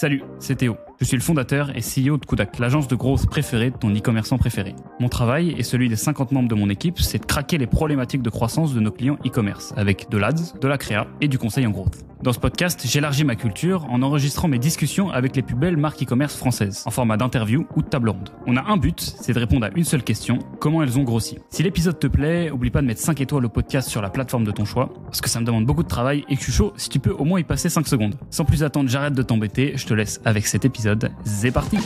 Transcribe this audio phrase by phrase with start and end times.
[0.00, 0.76] Salut, c'est Théo.
[1.00, 4.36] Je suis le fondateur et CEO de Kudak, l'agence de growth préférée de ton e-commerçant
[4.36, 4.74] préféré.
[4.98, 8.22] Mon travail et celui des 50 membres de mon équipe, c'est de craquer les problématiques
[8.22, 11.68] de croissance de nos clients e-commerce avec de l'ADS, de la créa et du conseil
[11.68, 12.04] en growth.
[12.20, 16.02] Dans ce podcast, j'élargis ma culture en enregistrant mes discussions avec les plus belles marques
[16.02, 18.30] e-commerce françaises, en format d'interview ou de table ronde.
[18.48, 21.38] On a un but, c'est de répondre à une seule question, comment elles ont grossi.
[21.50, 24.42] Si l'épisode te plaît, oublie pas de mettre 5 étoiles au podcast sur la plateforme
[24.42, 26.52] de ton choix, parce que ça me demande beaucoup de travail et que je suis
[26.52, 28.16] chaud si tu peux au moins y passer 5 secondes.
[28.30, 30.87] Sans plus attendre, j'arrête de t'embêter, je te laisse avec cet épisode.
[31.24, 31.78] C'est parti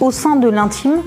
[0.00, 1.02] Au sein de l'intime,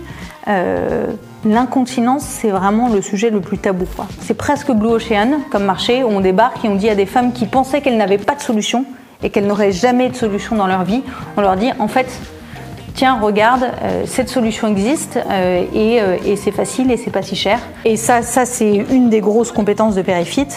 [0.48, 1.08] euh,
[1.46, 3.86] l'incontinence, c'est vraiment le sujet le plus tabou.
[4.20, 7.32] C'est presque Blue Ocean comme marché où on débarque et on dit à des femmes
[7.34, 8.86] qui pensaient qu'elles n'avaient pas de solution
[9.24, 11.04] et qu'elles n'auraient jamais de solution dans leur vie,
[11.38, 12.08] on leur dit en fait,
[12.96, 17.60] tiens, regarde, euh, cette solution existe euh, et, c'est facile et c'est pas si cher.
[17.86, 20.48] Et ça, ça c'est une des grosses compétences de Perifit.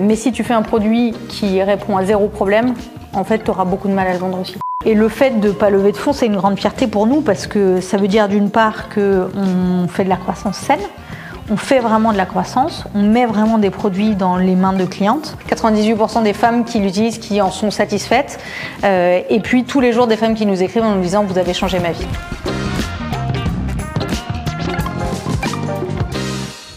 [0.00, 2.74] Mais si tu fais un produit qui répond à zéro problème,
[3.12, 4.56] en fait, tu auras beaucoup de mal à le vendre aussi.
[4.84, 7.20] Et le fait de ne pas lever de fonds, c'est une grande fierté pour nous
[7.20, 10.80] parce que ça veut dire d'une part qu'on fait de la croissance saine,
[11.50, 14.84] on fait vraiment de la croissance, on met vraiment des produits dans les mains de
[14.84, 15.36] clientes.
[15.48, 18.38] 98% des femmes qui l'utilisent, qui en sont satisfaites.
[18.84, 21.38] Euh, et puis tous les jours, des femmes qui nous écrivent en nous disant Vous
[21.38, 22.06] avez changé ma vie.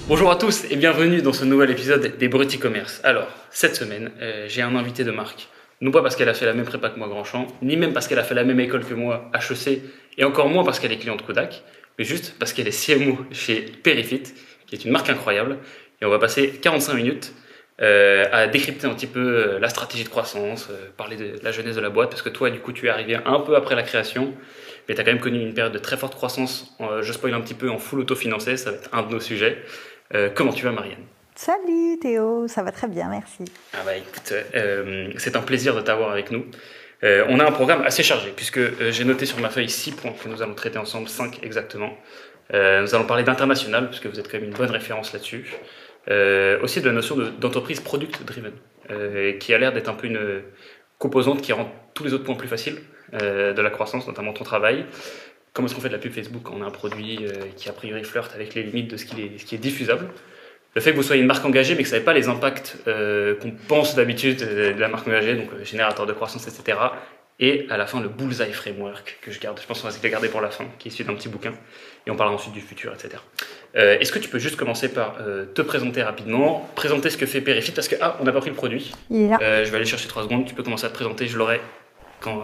[0.07, 2.99] Bonjour à tous et bienvenue dans ce nouvel épisode des Brut e-commerce.
[3.03, 5.47] Alors, cette semaine, euh, j'ai un invité de marque.
[5.81, 8.07] Non pas parce qu'elle a fait la même prépa que moi Grandchamp, ni même parce
[8.07, 9.81] qu'elle a fait la même école que moi, HEC,
[10.17, 11.63] et encore moins parce qu'elle est cliente Kodak,
[11.97, 14.23] mais juste parce qu'elle est CMO chez Perifit,
[14.67, 15.57] qui est une marque incroyable.
[16.01, 17.33] Et on va passer 45 minutes
[17.81, 21.51] euh, à décrypter un petit peu euh, la stratégie de croissance, euh, parler de la
[21.51, 23.75] jeunesse de la boîte, parce que toi, du coup, tu es arrivé un peu après
[23.75, 24.35] la création,
[24.87, 26.77] mais tu as quand même connu une période de très forte croissance.
[27.01, 29.57] Je spoil un petit peu en full autofinancé, ça va être un de nos sujets.
[30.35, 31.05] Comment tu vas, Marianne?
[31.43, 33.51] Salut Théo, ça va très bien, merci.
[33.73, 36.45] Ah bah écoute, euh, c'est un plaisir de t'avoir avec nous.
[37.03, 39.93] Euh, on a un programme assez chargé, puisque euh, j'ai noté sur ma feuille 6
[39.93, 41.97] points que nous allons traiter ensemble, 5 exactement.
[42.53, 45.51] Nous allons parler d'international, puisque vous êtes quand même une bonne référence là-dessus.
[46.61, 48.53] Aussi de la notion de- d'entreprise product-driven,
[49.39, 50.43] qui a l'air d'être un peu une
[50.99, 52.77] composante qui rend tous les autres points plus faciles
[53.13, 54.85] de la croissance, notamment ton travail.
[55.53, 57.73] Comment est-ce qu'on fait de la pub Facebook quand on a un produit qui a
[57.73, 60.07] priori flirte avec les limites de ce qui est diffusable?
[60.73, 62.77] Le fait que vous soyez une marque engagée, mais que ça n'avait pas les impacts
[62.87, 66.77] euh, qu'on pense d'habitude de la marque engagée, donc euh, générateur de croissance, etc.
[67.39, 69.59] Et à la fin, le Bullseye Framework que je garde.
[69.59, 71.27] Je pense qu'on va se le garder pour la fin, qui est issu d'un petit
[71.27, 71.53] bouquin.
[72.05, 73.21] Et on parlera ensuite du futur, etc.
[73.75, 75.17] Euh, Est-ce que tu peux juste commencer par
[75.53, 78.49] te présenter rapidement, présenter ce que fait Perifit Parce que, ah, on n'a pas pris
[78.49, 78.91] le produit.
[79.09, 79.63] Il est là.
[79.63, 80.45] Je vais aller chercher trois secondes.
[80.45, 81.59] Tu peux commencer à te présenter, je l'aurai
[82.21, 82.43] quand.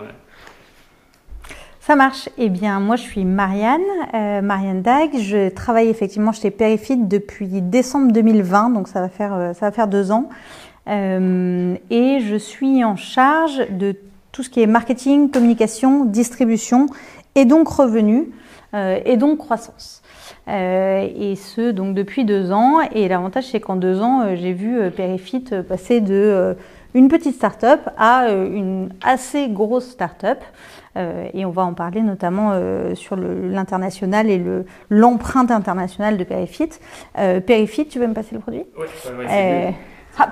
[1.87, 2.27] Ça marche.
[2.37, 3.79] Eh bien, moi, je suis Marianne,
[4.13, 5.09] euh, Marianne Dag.
[5.17, 9.71] Je travaille effectivement chez Perifit depuis décembre 2020, donc ça va faire, euh, ça va
[9.71, 10.27] faire deux ans.
[10.89, 13.95] Euh, et je suis en charge de
[14.33, 16.87] tout ce qui est marketing, communication, distribution,
[17.35, 18.31] et donc revenu,
[18.73, 20.03] et donc croissance.
[20.49, 22.81] Et ce, donc depuis deux ans.
[22.93, 26.57] Et l'avantage, c'est qu'en deux ans, j'ai vu Perifit passer de
[26.97, 30.39] une petite start-up à euh, une assez grosse start-up.
[30.95, 36.23] Euh, et on va en parler notamment euh, sur l'international et le- l'empreinte internationale de
[36.23, 36.69] Perifit.
[37.13, 38.63] Perifit, tu veux me passer le produit?
[38.77, 39.75] Ouais, ouais,
[40.19, 40.29] hop.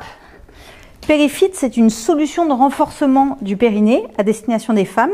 [1.07, 5.11] Perifit, c'est une solution de renforcement du périnée à destination des femmes.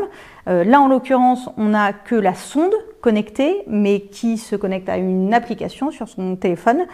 [0.48, 4.96] Euh, là, en l'occurrence, on n'a que la sonde connectée, mais qui se connecte à
[4.96, 6.86] une application sur son téléphone.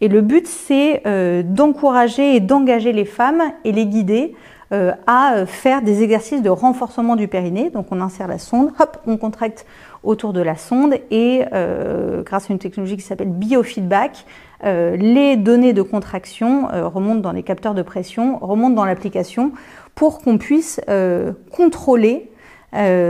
[0.00, 4.34] Et le but, c'est euh, d'encourager et d'engager les femmes et les guider
[4.72, 7.70] euh, à euh, faire des exercices de renforcement du périnée.
[7.70, 9.66] Donc, on insère la sonde, hop, on contracte
[10.02, 14.24] autour de la sonde et euh, grâce à une technologie qui s'appelle biofeedback,
[14.64, 19.52] euh, les données de contraction euh, remontent dans les capteurs de pression, remontent dans l'application
[19.94, 22.30] pour qu'on puisse euh, contrôler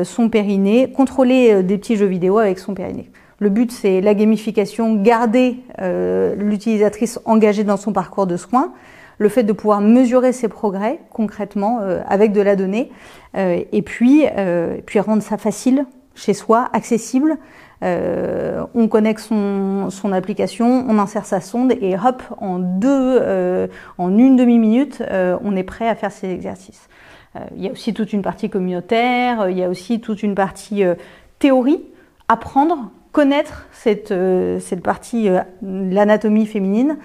[0.04, 3.10] son périnée, contrôler euh, des petits jeux vidéo avec son périnée.
[3.38, 8.72] Le but, c'est la gamification, garder euh, l'utilisatrice engagée dans son parcours de soins,
[9.18, 12.90] le fait de pouvoir mesurer ses progrès concrètement euh, avec de la donnée,
[13.36, 15.84] euh, et puis, euh, et puis rendre ça facile
[16.14, 17.36] chez soi, accessible.
[17.82, 23.66] Euh, on connecte son, son application, on insère sa sonde et hop, en deux, euh,
[23.98, 26.88] en une demi-minute, euh, on est prêt à faire ces exercices.
[27.36, 30.22] Euh, il y a aussi toute une partie communautaire, euh, il y a aussi toute
[30.22, 30.94] une partie euh,
[31.38, 31.82] théorie,
[32.28, 34.12] apprendre, connaître cette,
[34.60, 35.30] cette partie,
[35.62, 36.98] l'anatomie féminine,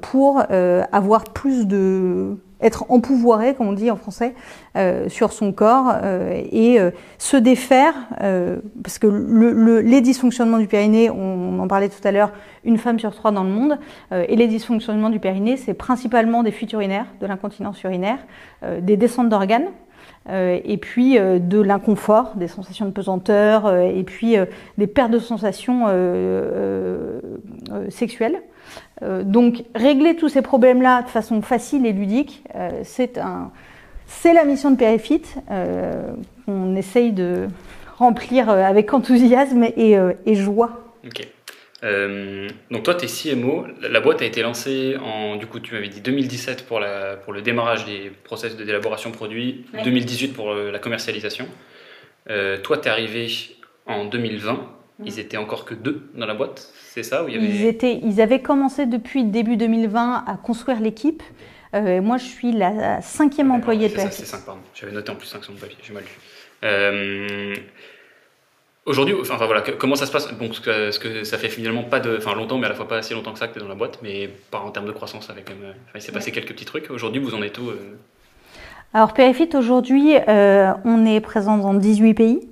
[0.00, 0.42] pour
[0.90, 4.34] avoir plus de être empouvoiré, comme on dit en français,
[4.76, 7.94] euh, sur son corps euh, et euh, se défaire,
[8.82, 12.32] parce que le, le- les dysfonctionnements du périnée, on, en parlait tout à l'heure,
[12.64, 13.78] une femme sur trois dans le monde,
[14.12, 18.18] et les dysfonctionnements du périnée, c'est principalement des fuites urinaires, de l'incontinence urinaire,
[18.80, 19.66] des descentes d'organes,
[20.28, 24.36] et puis de l'inconfort, des sensations de pesanteur, et puis
[24.78, 25.86] des pertes de sensations
[27.90, 28.40] sexuelles.
[29.02, 32.42] donc régler tous ces problèmes-là de façon facile et ludique,
[32.84, 33.50] c'est un,
[34.06, 35.22] c'est la mission de Périfit
[36.46, 37.48] qu'on essaye de
[37.98, 40.84] remplir avec enthousiasme et, et joie.
[41.06, 41.33] Ok.
[41.84, 43.66] Euh, donc toi, tu es CMO.
[43.80, 47.32] La boîte a été lancée en, du coup, tu m'avais dit 2017 pour, la, pour
[47.32, 51.46] le démarrage des process de d'élaboration produit, 2018 pour euh, la commercialisation.
[52.30, 53.28] Euh, toi, tu es arrivé
[53.86, 54.70] en 2020.
[55.04, 57.46] Ils étaient encore que deux dans la boîte, c'est ça il y avait...
[57.46, 61.20] ils, étaient, ils avaient commencé depuis début 2020 à construire l'équipe.
[61.72, 63.98] moi, je suis la cinquième employée de.
[63.98, 64.60] C'est 5, pardon.
[64.72, 67.60] J'avais noté en plus 5 sur mon papier, j'ai mal lu.
[68.86, 70.30] Aujourd'hui, enfin, voilà, comment ça se passe?
[70.34, 72.98] Bon, ce que, ça fait finalement pas de, enfin longtemps, mais à la fois pas
[72.98, 74.92] assez longtemps que ça que tu es dans la boîte, mais pas en termes de
[74.92, 76.90] croissance, avec même, il s'est passé quelques petits trucs.
[76.90, 77.96] Aujourd'hui, vous en êtes où euh?
[78.92, 82.48] Alors Perifit, aujourd'hui, euh, on est présent dans 18 pays.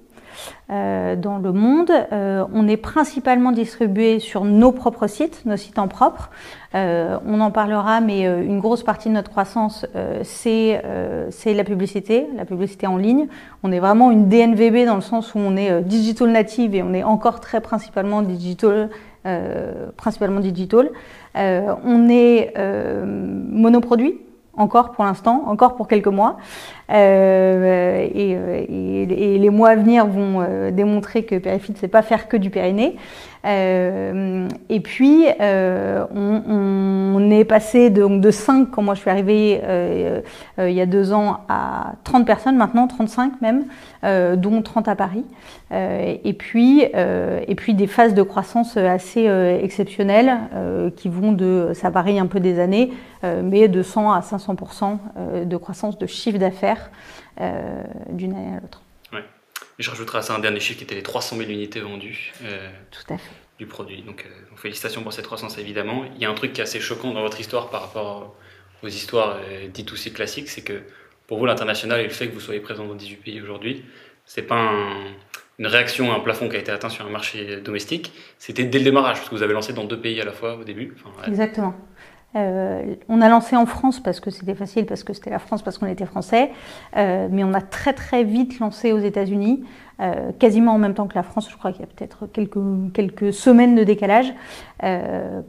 [0.70, 1.90] Euh, dans le monde.
[2.12, 6.30] Euh, on est principalement distribué sur nos propres sites, nos sites en propre.
[6.74, 9.84] Euh, on en parlera, mais une grosse partie de notre croissance,
[10.22, 10.82] c'est
[11.44, 13.26] la publicité, la publicité en ligne.
[13.62, 16.94] On est vraiment une DNVB dans le sens où on est digital native et on
[16.94, 18.88] est encore très principalement digital.
[19.96, 20.90] principalement digital.
[21.34, 24.20] on est monoproduit,
[24.56, 26.37] encore pour l'instant, encore pour quelques mois.
[26.90, 32.02] Euh, et, et, les mois à venir vont euh, démontrer que Périfit ne sait pas
[32.02, 32.96] faire que du périnée.
[33.44, 36.42] Euh, et puis, euh, on,
[37.16, 40.20] on, est passé de, donc de 5 quand moi je suis arrivée euh,
[40.58, 43.64] euh, il y a deux ans à 30 personnes maintenant, 35 même,
[44.36, 45.24] dont 30 à Paris.
[45.70, 49.26] et, puis, et puis des phases de croissance assez
[49.62, 50.38] exceptionnelles
[50.96, 52.92] qui vont de, ça varie un peu des années,
[53.22, 56.90] mais de 100 à 500% de croissance de chiffre d'affaires
[58.10, 58.81] d'une année à l'autre
[59.82, 62.69] je rajouterai à ça un dernier chiffre qui était les 300 000 unités vendues euh,
[62.90, 63.31] Tout à fait.
[63.58, 64.02] du produit.
[64.02, 66.05] Donc, euh, félicitations pour cette croissance évidemment.
[66.14, 68.34] Il y a un truc qui est assez choquant dans votre histoire par rapport
[68.82, 70.82] aux histoires euh, dites aussi classiques, c'est que
[71.26, 73.84] pour vous l'international et le fait que vous soyez présent dans 18 pays aujourd'hui,
[74.25, 74.70] c'est pas
[75.58, 78.79] une réaction à un plafond qui a été atteint sur un marché domestique, c'était dès
[78.79, 80.94] le démarrage, parce que vous avez lancé dans deux pays à la fois au début.
[81.26, 81.75] Exactement.
[82.34, 85.62] Euh, on a lancé en France parce que c'était facile, parce que c'était la France,
[85.62, 86.50] parce qu'on était français,
[86.96, 89.64] euh, mais on a très très vite lancé aux États-Unis,
[90.00, 91.49] euh, quasiment en même temps que la France.
[91.50, 94.32] Je crois qu'il y a peut-être quelques, quelques semaines de décalage,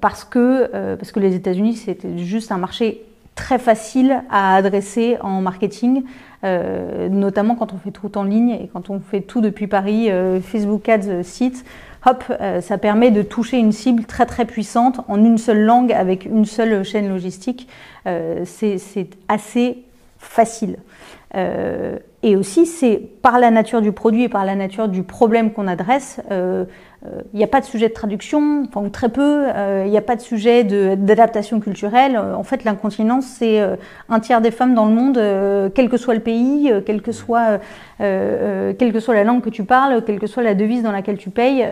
[0.01, 3.03] parce, que, parce que les États-Unis c'était juste un marché
[3.33, 6.03] très facile à adresser en marketing,
[6.43, 10.11] notamment quand on fait tout en ligne et quand on fait tout depuis Paris,
[10.43, 11.65] Facebook Ads, site
[12.05, 15.91] hop, euh, ça permet de toucher une cible très très puissante en une seule langue
[15.91, 17.67] avec une seule chaîne logistique.
[18.07, 19.83] Euh, c'est assez
[20.17, 20.77] facile.
[21.35, 25.51] Euh, et aussi, c'est par la nature du produit et par la nature du problème
[25.51, 29.47] qu'on adresse, il n'y a pas de sujet de traduction, enfin très peu,
[29.83, 32.17] il n'y a pas de sujet d'adaptation culturelle.
[32.17, 33.59] En fait, l'incontinence, c'est
[34.07, 37.59] un tiers des femmes dans le monde, quel que soit le pays, quel que soit,
[37.97, 41.17] quelle que soit la langue que tu parles, quelle que soit la devise dans laquelle
[41.17, 41.67] tu payes,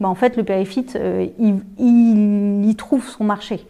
[0.00, 0.98] bah, en fait, le périphyte,
[1.38, 3.64] il, il y trouve son marché.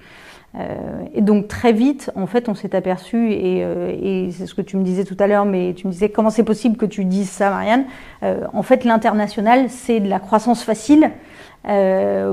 [0.57, 4.63] Euh, et donc très vite, en fait, on s'est aperçu, euh, et, c'est ce que
[4.63, 7.05] tu me disais tout à l'heure, mais tu me disais comment c'est possible que tu
[7.05, 7.85] dises ça, Marianne.
[8.23, 11.11] Euh, en fait, l'international, c'est de la croissance facile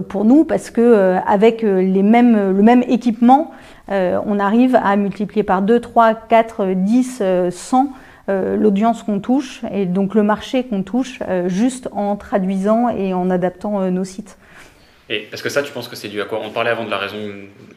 [0.10, 3.52] pour nous parce que avec les mêmes, le même équipement,
[3.88, 7.94] on arrive à multiplier par 2, 3, 4, 10, 100
[8.28, 13.90] l'audience qu'on touche et donc le marché qu'on touche juste en traduisant et en adaptant
[13.90, 14.38] nos sites.
[15.12, 16.40] Et parce que ça, tu penses que c'est dû à quoi?
[16.42, 17.18] On parlait avant de la raison,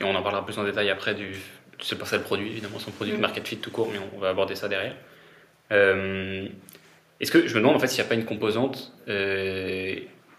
[0.01, 1.35] et on en parlera plus en détail après, du,
[1.83, 3.23] c'est pour ça le produit, évidemment, son produit de mm.
[3.23, 4.95] market fit tout court, mais on, va aborder ça derrière.
[5.73, 6.47] Euh,
[7.19, 9.97] est-ce que je me demande en fait s'il n'y a pas une composante, euh,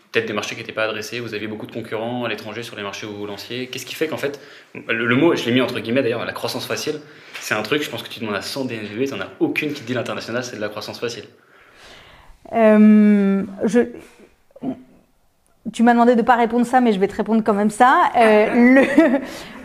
[0.09, 2.77] peut-être des marchés qui n'étaient pas adressés, vous aviez beaucoup de concurrents à l'étranger sur
[2.77, 3.67] les marchés où vous lanciez.
[3.67, 4.39] Qu'est-ce qui fait qu'en fait,
[4.73, 7.01] le, mot, je l'ai mis entre guillemets d'ailleurs, la croissance facile,
[7.41, 9.73] c'est un truc, je pense que tu demandes à 100 DNVB, tu n'en as aucune
[9.73, 11.25] qui dit l'international, c'est de la croissance facile.
[12.53, 13.79] Euh, je,
[15.73, 17.71] tu m'as demandé de ne pas répondre ça, mais je vais te répondre quand même
[17.71, 18.11] ça.
[18.15, 18.81] Euh, le,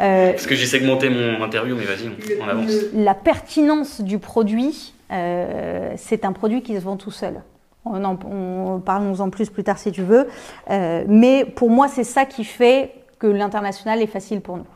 [0.00, 2.72] euh, Parce que j'ai segmenté mon interview, mais vas-y, on, avance.
[2.94, 7.42] la pertinence du produit, euh, c'est un produit qui se vend tout seul.
[7.84, 10.28] On, en, parlons-en plus plus tard si tu veux.
[10.70, 14.66] Euh, mais pour moi, c'est ça qui fait que l'international est facile pour nous.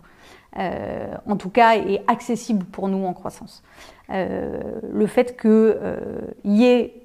[0.59, 3.63] Euh, en tout cas, est accessible pour nous en croissance.
[4.11, 5.77] le fait qu'il
[6.45, 7.04] y ait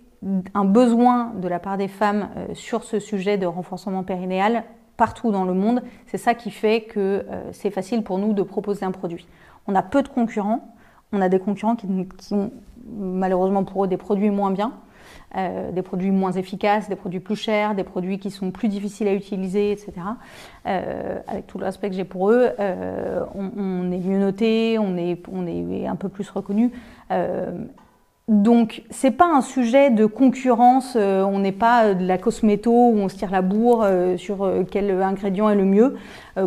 [0.53, 4.63] un besoin de la part des femmes euh, sur ce sujet de renforcement périnéal
[4.97, 5.81] partout dans le monde.
[6.07, 9.27] C'est ça qui fait que euh, c'est facile pour nous de proposer un produit.
[9.67, 10.73] On a peu de concurrents.
[11.13, 11.87] On a des concurrents qui,
[12.33, 12.51] ont
[12.97, 14.73] malheureusement pour eux des produits moins bien.
[15.37, 19.07] Euh, des produits moins efficaces, des produits plus chers, des produits qui sont plus difficiles
[19.07, 19.93] à utiliser, etc.
[20.65, 25.95] Avec tout le respect que j'ai pour eux, on, est mieux noté, on est un
[25.95, 26.71] peu plus reconnu.
[28.29, 30.95] Donc, c'est pas un sujet de concurrence.
[30.95, 35.49] on n'est pas de la cosméto où on se tire la bourre sur quel ingrédient
[35.49, 35.97] est le mieux.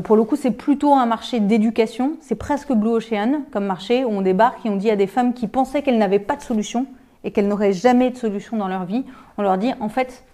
[0.05, 2.13] pour le coup, c'est plutôt un marché d'éducation.
[2.21, 5.35] C'est presque Blue Ocean comme marché où on débarque et on dit à des femmes
[5.35, 6.87] qui pensaient qu'elles n'avaient pas de solution
[7.25, 9.05] et qu'elles n'auraient jamais de solution dans leur vie,
[9.39, 10.25] on leur dit en fait,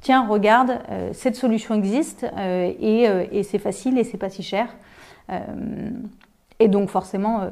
[0.00, 4.42] tiens, regarde, euh, cette solution existe euh, euh, et, c'est facile et c'est pas si
[4.42, 4.68] cher.
[6.58, 7.50] et donc forcément,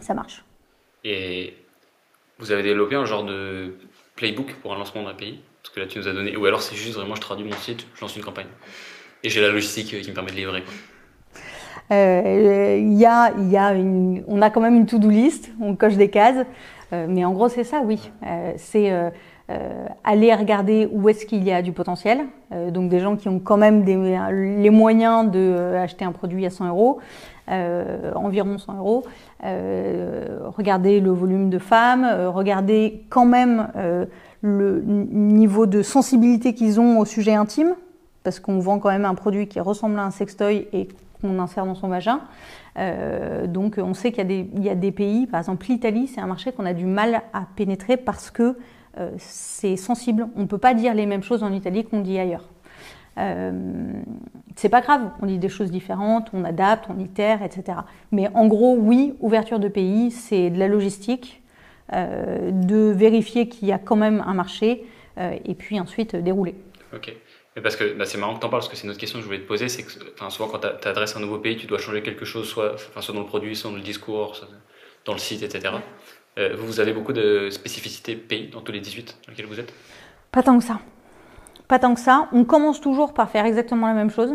[0.00, 0.44] ça marche.
[2.40, 3.74] Vous avez développé un genre de
[4.16, 6.36] playbook pour un lancement d'un pays Parce que là, tu nous as donné.
[6.36, 8.48] Ou alors c'est juste vraiment, je traduis mon site, je lance une campagne.
[9.22, 10.62] Et j'ai la logistique qui me permet de livrer.
[11.90, 15.96] Il y a, y a une, on a quand même une to-do list, on coche
[15.96, 16.46] des cases.
[16.92, 18.10] Euh, mais en gros, c'est ça, oui.
[18.26, 18.90] Euh, c'est
[19.50, 22.20] euh, aller regarder où est-ce qu'il y a du potentiel.
[22.72, 26.98] donc des gens qui ont quand même les moyens d'acheter un produit à 100 euros.
[27.48, 29.04] environ 100 euros.
[29.42, 33.68] regarder le volume de femmes, regarder quand même
[34.42, 37.74] le niveau de sensibilité qu'ils ont au sujet intime,
[38.22, 40.88] parce qu'on vend quand même un produit qui ressemble à un sextoy et
[41.20, 42.20] qu'on insère dans son vagin.
[42.78, 46.52] Euh, donc on sait qu'il y, a des pays, par exemple l'Italie, c'est un marché
[46.52, 48.56] qu'on a du mal à pénétrer parce que
[49.00, 50.28] euh, c'est sensible.
[50.36, 52.48] On ne peut pas dire les mêmes choses en Italie qu'on dit ailleurs.
[53.18, 53.52] Euh,
[54.54, 57.78] c'est pas grave, on dit des choses différentes, on adapte, on itère, etc.
[58.12, 61.42] Mais en gros, oui, ouverture de pays, c'est de la logistique,
[61.92, 64.86] de vérifier qu'il y a quand même un marché,
[65.18, 66.54] et puis ensuite dérouler.
[66.94, 67.12] Ok
[67.62, 69.18] parce que bah, c'est marrant que tu en parles, parce que c'est une autre question
[69.18, 71.66] que je voulais te poser, c'est que souvent quand tu adresses un nouveau pays, tu
[71.66, 74.48] dois changer quelque chose, soit, soit dans le produit, soit dans le discours, soit
[75.04, 75.74] dans le site, etc.
[76.38, 79.72] Euh, vous avez beaucoup de spécificités pays dans tous les 18 dans lesquels vous êtes?
[80.32, 80.80] Pas tant que ça.
[81.68, 82.28] Pas tant que ça.
[82.32, 84.32] On commence toujours par faire exactement la même chose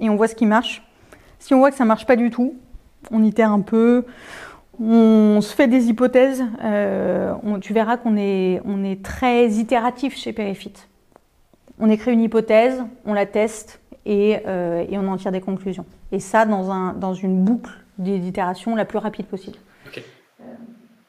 [0.00, 0.82] et on voit ce qui marche.
[1.38, 2.54] Si on voit que ça marche pas du tout,
[3.10, 4.04] on itère un peu,
[4.78, 6.44] on se fait des hypothèses.
[6.62, 10.74] Euh, tu verras qu'on est, on est très itératif chez Perifit
[11.80, 15.86] on écrit une hypothèse, on la teste euh, et, on en tire des conclusions.
[16.12, 19.56] Et ça dans, un, dans une boucle d'itération la plus rapide possible.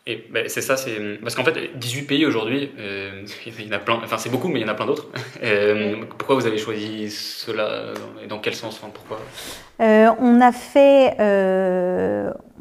[0.07, 3.73] Et ben, c'est ça, c'est parce qu'en fait, 18 pays aujourd'hui, euh, il y en
[3.73, 5.07] a plein, enfin c'est beaucoup, mais il y en a plein d'autres.
[5.43, 7.93] Euh, pourquoi vous avez choisi cela
[8.23, 9.19] et dans quel sens Pourquoi?
[9.79, 11.15] On a fait,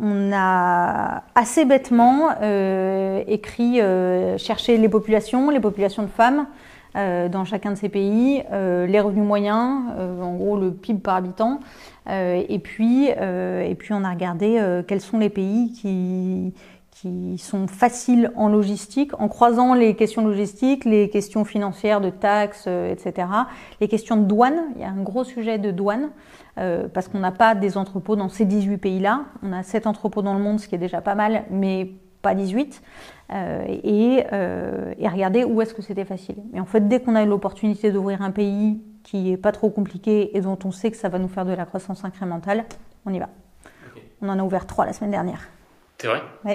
[0.00, 2.30] on a assez bêtement
[3.28, 3.80] écrit
[4.38, 6.46] chercher les populations, les populations de femmes.
[6.96, 11.00] Euh, dans chacun de ces pays, euh, les revenus moyens, euh, en gros le PIB
[11.00, 11.60] par habitant,
[12.12, 16.52] et, puis, et puis on a regardé quels sont les pays qui,
[17.00, 22.66] qui sont faciles en logistique, en croisant les questions logistiques, les questions financières de taxes,
[22.66, 23.26] etc.,
[23.80, 26.10] les questions de douane, il y a un gros sujet de douane,
[26.56, 30.34] parce qu'on n'a pas des entrepôts dans ces 18 pays-là, on a 7 entrepôts dans
[30.34, 31.90] le monde, ce qui est déjà pas mal, mais
[32.22, 32.82] pas 18.
[33.32, 36.36] Euh, et, euh, et, regarder où est-ce que c'était facile.
[36.52, 40.36] Mais en fait, dès qu'on a l'opportunité d'ouvrir un pays qui est pas trop compliqué
[40.36, 42.64] et dont on sait que ça va nous faire de la croissance incrémentale,
[43.06, 43.28] on y va.
[44.20, 45.48] On en a ouvert trois la semaine dernière.
[46.00, 46.54] C'est vrai Oui.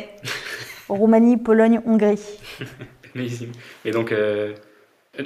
[0.89, 2.19] Roumanie, Pologne, Hongrie.
[3.15, 3.51] Amazing.
[3.85, 4.55] Et donc, euh,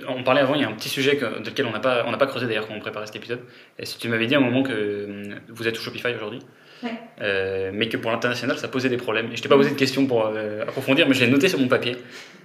[0.09, 2.03] on parlait avant, il y a un petit sujet que, de lequel on n'a pas,
[2.05, 3.39] on pas creusé d'ailleurs quand on préparait cet épisode.
[3.77, 6.41] Et si tu m'avais dit à un moment que vous êtes au Shopify aujourd'hui,
[7.21, 9.31] euh, mais que pour l'international, ça posait des problèmes.
[9.31, 11.59] Et je t'ai pas posé de questions pour euh, approfondir, mais je l'ai noté sur
[11.59, 11.95] mon papier.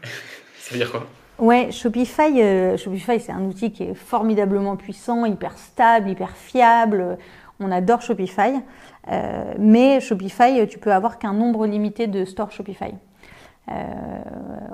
[0.58, 1.08] ça veut dire quoi?
[1.38, 7.18] Ouais, Shopify, euh, Shopify c'est un outil qui est formidablement puissant, hyper stable, hyper fiable.
[7.58, 8.52] On adore Shopify,
[9.58, 12.94] mais Shopify, tu peux avoir qu'un nombre limité de stores Shopify.
[13.70, 13.74] Euh,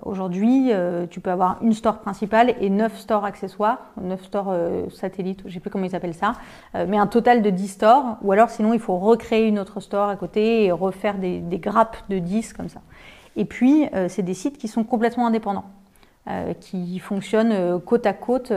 [0.03, 4.89] aujourd'hui, euh, tu peux avoir une store principale et 9 stores accessoires, 9 stores euh,
[4.91, 6.33] satellites, je sais plus comment ils appellent ça,
[6.75, 10.09] mais un total de 10 stores, ou alors sinon il faut recréer une autre store
[10.09, 12.81] à côté et refaire des, des grappes de 10 comme ça.
[13.37, 15.65] Et puis, c'est des sites qui sont complètement indépendants,
[16.61, 18.53] qui fonctionnent côte à côte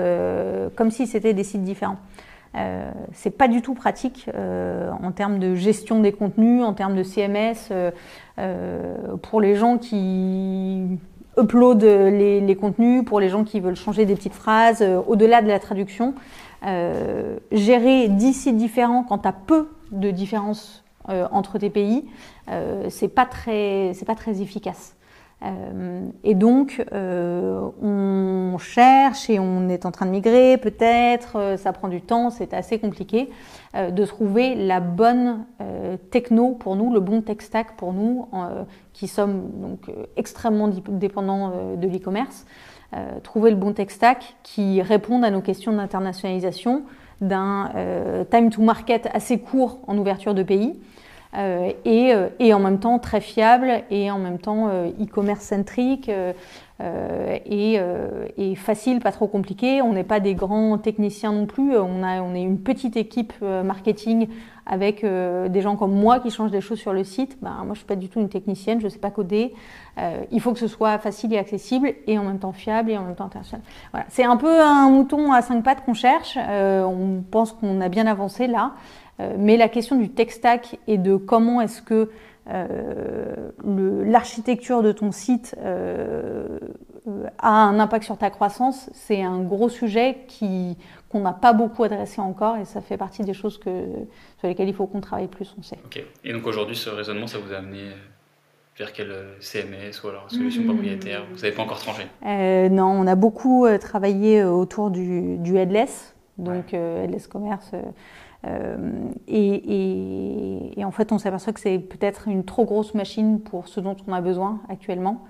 [0.75, 1.97] comme si c'était des sites différents.
[2.55, 6.95] Euh, c'est pas du tout pratique euh, en termes de gestion des contenus, en termes
[6.95, 8.93] de CMS, euh,
[9.23, 10.99] pour les gens qui
[11.37, 15.59] uploadent les, contenus, pour les gens qui veulent changer des petites phrases, au-delà de la
[15.59, 16.13] traduction.
[17.51, 22.05] gérer 10 sites différents quand tu as peu de différences entre tes pays,
[22.89, 24.95] c'est pas pas très efficace.
[26.23, 32.01] Et donc, on cherche et on est en train de migrer, peut-être, ça prend du
[32.01, 33.29] temps, c'est assez compliqué
[33.75, 35.45] de trouver la bonne
[36.11, 38.27] techno pour nous, le bon tech stack pour nous,
[38.93, 42.45] qui sommes donc extrêmement dépendants de l'e-commerce.
[42.95, 46.83] Euh, trouver le bon tech stack qui réponde à nos questions d'internationalisation,
[47.21, 50.79] d'un euh, time to market assez court en ouverture de pays.
[51.35, 56.09] Euh, et, et, en même temps très fiable et en même temps e-commerce centrique
[56.79, 57.79] et,
[58.37, 59.81] et, facile, pas trop compliqué.
[59.81, 61.75] On n'est pas des grands techniciens non plus.
[61.77, 64.27] On, a, on est une petite équipe marketing
[64.65, 67.37] avec euh, des gens comme moi qui changent des choses sur le site.
[67.41, 69.53] Ben, moi, je suis pas du tout une technicienne, je ne sais pas coder.
[69.97, 72.97] Euh, il faut que ce soit facile et accessible et en même temps fiable et
[72.97, 73.61] en même temps international.
[73.91, 74.05] Voilà.
[74.09, 76.37] C'est un peu un mouton à cinq pattes qu'on cherche.
[76.37, 78.73] Euh, on pense qu'on a bien avancé là.
[79.37, 82.09] Mais la question du tech stack et de comment est-ce que
[83.63, 85.55] l'architecture de ton site
[87.39, 90.77] a un impact sur ta croissance, c'est un gros sujet qui,
[91.09, 93.69] qu'on n'a pas beaucoup adressé encore et ça fait partie des choses que,
[94.39, 95.77] sur lesquelles il faut qu'on travaille plus, on sait.
[95.85, 96.03] Ok.
[96.23, 97.91] Et donc aujourd'hui, ce raisonnement, ça vous a amené
[98.77, 101.25] vers quel euh, CMS ou alors solution propriétaire?
[101.31, 102.07] Vous n'avez pas encore tranché?
[102.25, 107.71] Euh, Non, on a beaucoup euh, travaillé autour du, du headless, donc headless commerce.
[109.27, 113.79] Et, et, en fait, on s'aperçoit que c'est peut-être une trop grosse machine pour ce
[113.79, 115.25] dont on a besoin actuellement.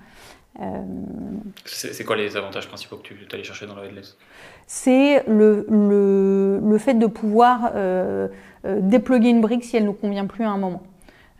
[1.65, 4.17] C'est quoi les avantages principaux que tu allais chercher dans le headless?
[4.67, 8.27] C'est le, le, le, fait de pouvoir euh,
[8.65, 10.83] euh, déploguer une brique si elle ne nous convient plus à un moment.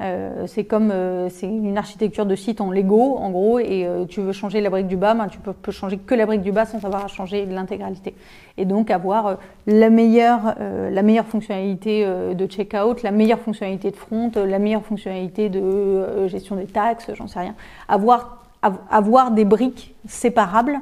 [0.02, 4.06] Euh, c'est comme euh, c'est une architecture de site en Lego en gros et euh,
[4.06, 6.52] tu veux changer la brique du bas, ben, tu peux, changer que la brique du
[6.52, 8.16] bas sans avoir à changer l'intégralité.
[8.58, 14.32] Et donc avoir la meilleure la meilleure fonctionnalité de checkout, la meilleure fonctionnalité de front,
[14.36, 17.56] la meilleure fonctionnalité de gestion des taxes, j'en sais rien.
[17.88, 18.44] Avoir
[18.90, 20.80] avoir des briques séparables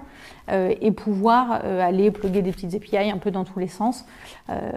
[0.49, 4.05] euh, et pouvoir euh, aller plugger des petites API un peu dans tous les sens.
[4.49, 4.71] Euh,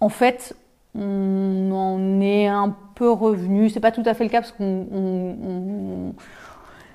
[0.00, 0.56] en fait,
[0.96, 3.70] on en est un peu revenu.
[3.70, 6.14] C'est pas tout à fait le cas parce qu'on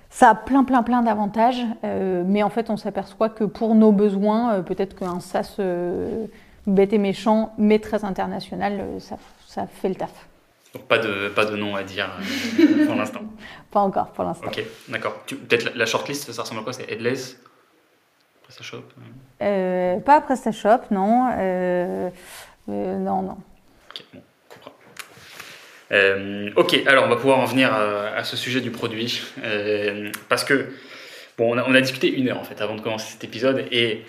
[0.09, 4.61] ça a plein plein plein d'avantages, mais en fait on s'aperçoit que pour nos besoins,
[4.61, 5.57] peut-être qu'un SaaS
[6.67, 10.27] bête et méchant, mais très international, ça, ça fait le taf.
[10.73, 12.09] Donc pas de, pas de nom à dire
[12.59, 13.21] euh, pour l'instant.
[13.71, 14.47] Pas encore pour l'instant.
[14.47, 15.15] Ok, d'accord.
[15.25, 16.73] Peut-être la, shortlist, ça ressemble à quoi?
[16.73, 17.37] C'est Headless
[18.43, 18.83] PrestaShop
[19.41, 21.29] euh, Pas PrestaShop, non.
[21.37, 22.09] Euh,
[22.69, 23.37] euh, non, non.
[23.91, 24.73] Ok, bon, comprends.
[26.55, 29.21] ok, alors on va pouvoir en venir à, ce sujet du produit.
[30.29, 30.67] parce que,
[31.37, 33.65] bon, on a, on a, discuté une heure en fait avant de commencer cet épisode
[33.71, 34.03] et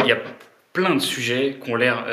[0.00, 0.18] il y a
[0.72, 2.04] plein de sujets qui ont l'air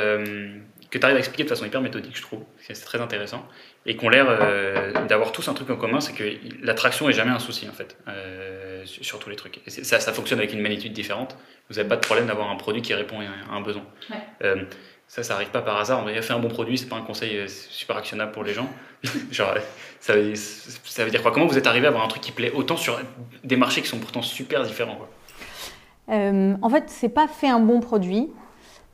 [0.89, 2.43] que tu arrives à expliquer de façon hyper méthodique, je trouve.
[2.59, 3.47] C'est très intéressant.
[3.85, 6.23] Et qu'on l'air euh, d'avoir tous un truc en commun, c'est que
[6.63, 9.59] l'attraction est jamais un souci, en fait, euh, sur, tous les trucs.
[9.67, 11.37] Et ça, ça fonctionne avec une magnitude différente.
[11.69, 13.85] Vous n'avez pas de problème d'avoir un produit qui répond à un besoin.
[14.43, 14.63] Euh,
[15.09, 16.01] ça, ça arrive pas par hasard.
[16.05, 18.69] On a fait un bon produit, c'est pas un conseil super actionnable pour les gens.
[19.31, 19.55] Genre,
[19.99, 21.31] ça veut, dire quoi?
[21.31, 22.97] Comment vous êtes arrivé à avoir un truc qui plaît autant sur
[23.43, 25.09] des marchés qui sont pourtant super différents quoi?
[26.11, 28.29] En fait, c'est pas fait un bon produit,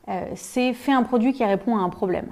[0.08, 2.28] euh, c'est fait un produit qui répond à un problème.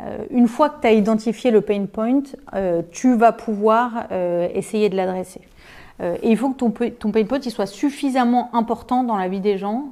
[0.00, 2.22] Euh, une fois que tu as identifié le pain point,
[2.54, 4.06] euh, tu vas pouvoir
[4.54, 5.40] essayer de l'adresser.
[6.00, 9.58] Et il faut que ton, pain point il soit suffisamment important dans la vie des
[9.58, 9.90] gens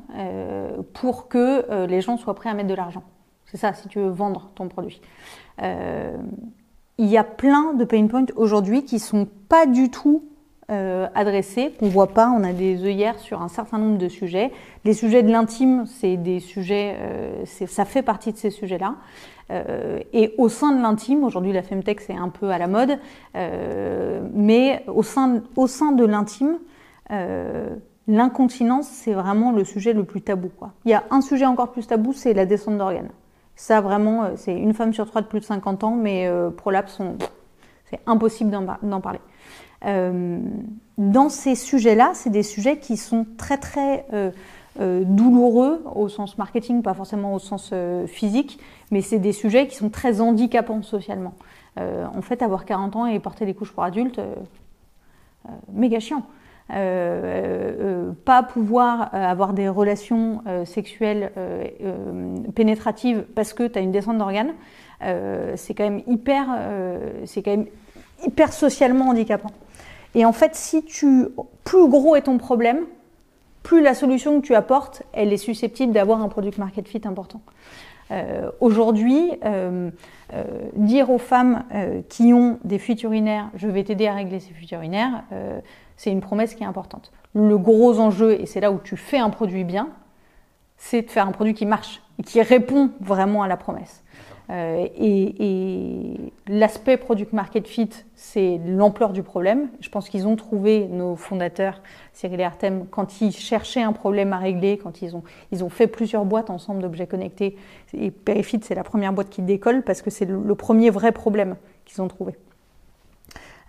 [0.95, 3.05] pour que les gens soient prêts à mettre de l'argent.
[3.47, 5.01] C'est ça, si tu veux vendre ton produit.
[5.61, 10.25] il y a plein de pain points aujourd'hui qui sont pas du tout
[10.73, 12.31] euh, adressés, qu'on voit pas.
[12.31, 14.53] On a des œillères sur un certain nombre de sujets.
[14.85, 18.95] Les sujets de l'intime, c'est des sujets, euh, ça fait partie de ces sujets-là.
[19.51, 22.99] Euh, et au sein de l'intime, aujourd'hui la femtech c'est un peu à la mode,
[23.37, 26.59] euh, mais au sein, au sein de l'intime,
[27.11, 27.75] euh,
[28.07, 30.51] l'incontinence c'est vraiment le sujet le plus tabou.
[30.85, 33.11] Il y a un sujet encore plus tabou, c'est la descente d'organes.
[33.57, 37.01] Ça vraiment, c'est une femme sur trois de plus de 50 ans, mais prolapse,
[37.91, 38.51] c'est impossible
[38.83, 39.21] d'en parler.
[39.85, 40.39] Euh,
[40.99, 44.31] dans ces sujets-là, c'est des sujets qui sont très très euh, euh,
[44.79, 47.73] douloureux au sens marketing, pas forcément au sens
[48.07, 48.59] physique,
[48.91, 51.35] mais c'est des sujets qui sont très handicapants socialement.
[51.79, 54.21] en fait, avoir 40 ans et porter des couches pour adultes,
[55.73, 56.23] méga chiant.
[56.69, 61.33] pas pouvoir avoir des relations sexuelles
[62.55, 64.55] pénétratives parce que tu as une descente d'organes,
[65.01, 66.47] c'est quand même hyper,
[67.27, 67.67] c'est quand même
[68.25, 69.51] hyper socialement handicapant.
[70.15, 71.29] Et en fait, si tu,
[71.65, 72.81] plus gros est ton problème,
[73.63, 77.43] plus la solution que tu apportes, elle est susceptible d'avoir un product market fit important.
[78.11, 79.91] Euh, Aujourd'hui, euh,
[80.35, 80.45] euh,
[80.75, 81.65] dire aux femmes
[82.09, 85.25] qui ont des fuites urinaires, je vais t'aider à régler ces fuites urinaires,
[85.97, 87.13] C'est une promesse qui est importante.
[87.35, 89.89] Le gros enjeu, et c'est là où tu fais un produit bien,
[90.77, 94.02] c'est de faire un produit qui marche et qui répond vraiment à la promesse.
[94.53, 96.15] Euh, et,
[96.47, 99.69] l'aspect product market fit, c'est l'ampleur du problème.
[99.81, 101.81] Je pense qu'ils ont trouvé, nos fondateurs,
[102.13, 105.71] Cyril et Artem, quand ils cherchaient un problème à régler, quand ils ont, ils ont
[105.71, 107.57] fait plusieurs boîtes ensemble d'objets connectés.
[107.95, 111.57] Et Perifit, c'est la première boîte qui décolle parce que c'est le, premier vrai problème
[111.87, 112.35] qu'ils ont trouvé.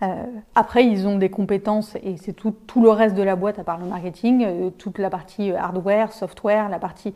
[0.04, 3.64] Euh, après, ils ont des compétences et c'est tout, le reste de la boîte, à
[3.64, 7.14] part le marketing, euh, toute la partie hardware, software, la partie,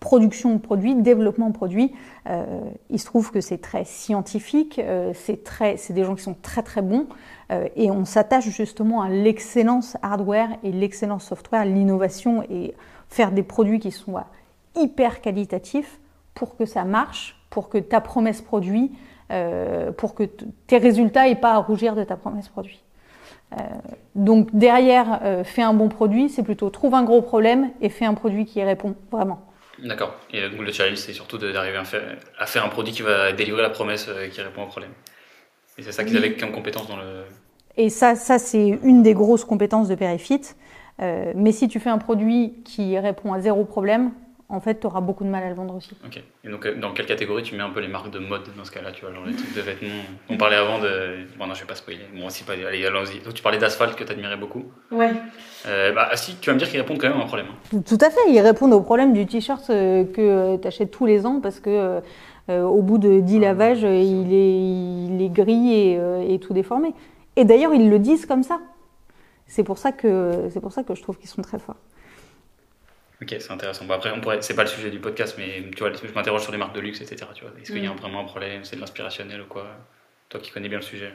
[0.00, 1.92] production de produits, développement de produits.
[2.28, 2.44] Euh,
[2.90, 6.36] il se trouve que c'est très scientifique, euh, c'est très, c'est des gens qui sont
[6.40, 7.06] très très bons,
[7.50, 12.74] euh, et on s'attache justement à l'excellence hardware et l'excellence software, l'innovation et
[13.08, 14.26] faire des produits qui soient
[14.76, 15.98] hyper qualitatifs
[16.34, 18.92] pour que ça marche, pour que ta promesse produit,
[19.96, 20.24] pour que
[20.66, 22.80] tes résultats n'aient pas à rougir de ta promesse produit.
[24.14, 28.14] donc derrière, fais un bon produit, c'est plutôt trouve un gros problème et fais un
[28.14, 29.46] produit qui y répond vraiment.
[29.82, 30.14] D'accord.
[30.32, 33.32] Et donc le challenge, c'est surtout d'arriver à faire, à faire un produit qui va
[33.32, 34.92] délivrer la promesse euh, qui répond au problème.
[35.78, 37.24] Et c'est ça qu'ils avaient comme compétence dans le.
[37.76, 40.40] Et ça, ça c'est une des grosses compétences de Perifit.
[41.02, 44.12] Euh, mais si tu fais un produit qui répond à zéro problème,
[44.48, 45.96] en fait, tu auras beaucoup de mal à le vendre aussi.
[46.04, 46.22] Ok.
[46.44, 48.64] Et donc, euh, dans quelle catégorie tu mets un peu les marques de mode dans
[48.64, 49.88] ce cas-là Tu vois, genre les trucs de vêtements?
[50.28, 51.26] On parlait avant de.
[51.36, 52.06] Bon, non, je vais pas spoiler.
[52.14, 52.52] Bon, aussi pas.
[52.52, 53.20] Allez, allons-y.
[53.24, 54.64] Donc, tu parlais d'asphalte que tu admirais beaucoup.
[54.92, 55.10] Ouais.
[55.66, 57.48] Euh, bah, si, tu vas me dire qu'ils répondent quand même à un problème.
[57.50, 57.80] Hein.
[57.84, 58.20] Tout à fait.
[58.28, 62.00] Ils répondent au problème du t-shirt euh, que tu achètes tous les ans parce que.
[62.48, 66.94] au bout de 10 lavages, il est, il est gris et, et tout déformé.
[67.34, 68.60] Et d'ailleurs, ils le disent comme ça.
[69.48, 71.76] C'est pour ça que c'est pour ça que je trouve qu'ils sont très forts.
[73.22, 73.86] Ok, c'est intéressant.
[73.86, 76.42] Bon, après, on pourrait, c'est pas le sujet du podcast, mais tu vois, je m'interroge
[76.42, 77.26] sur les marques de luxe, etc.
[77.34, 77.96] Tu vois, est-ce qu'il y a mm.
[77.96, 78.64] vraiment un problème?
[78.64, 79.66] C'est de l'inspirationnel ou quoi?
[80.28, 81.12] Toi qui connais bien le sujet.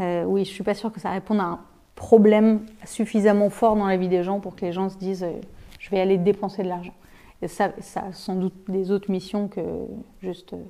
[0.00, 1.60] Euh, oui, je suis pas sûre que ça réponde à un
[1.96, 5.40] problème suffisamment fort dans la vie des gens pour que les gens se disent euh,
[5.78, 6.94] je vais aller dépenser de l'argent.
[7.42, 9.60] Et ça, ça a sans doute des autres missions que
[10.22, 10.62] juste euh,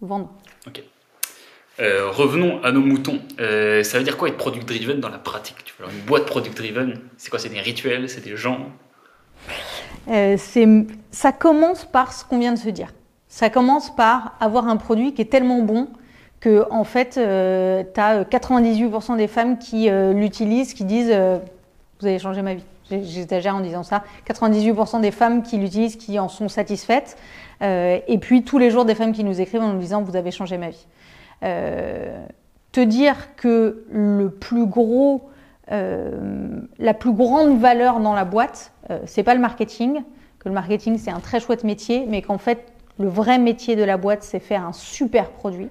[0.00, 0.30] vendre.
[0.66, 0.82] Ok.
[1.78, 3.20] revenons à nos moutons.
[3.38, 5.64] ça veut dire quoi être product driven dans la pratique?
[5.64, 7.40] Tu vois, Une boîte product driven, c'est quoi?
[7.40, 8.70] C'est des rituels, c'est des gens?
[10.08, 10.36] Euh,
[11.10, 12.92] ça commence par ce qu'on vient de se dire.
[13.28, 15.88] Ça commence par avoir un produit qui est tellement bon
[16.40, 21.14] que en fait, euh, tu as 98% des femmes qui euh, l'utilisent, qui disent
[22.00, 22.64] Vous avez changé ma vie.
[22.90, 24.04] J'exagère en disant ça.
[24.28, 27.16] 98% des femmes qui l'utilisent, qui en sont satisfaites.
[27.62, 30.30] et puis tous les jours, des femmes qui nous écrivent en nous disant Vous avez
[30.30, 30.86] changé ma vie.
[31.40, 35.33] te dire que le plus gros euh,
[35.70, 40.02] la plus grande valeur dans la boîte, euh, c'est pas le marketing,
[40.38, 43.82] que le marketing c'est un très chouette métier, mais qu'en fait le vrai métier de
[43.82, 45.68] la boîte c'est faire un super produit,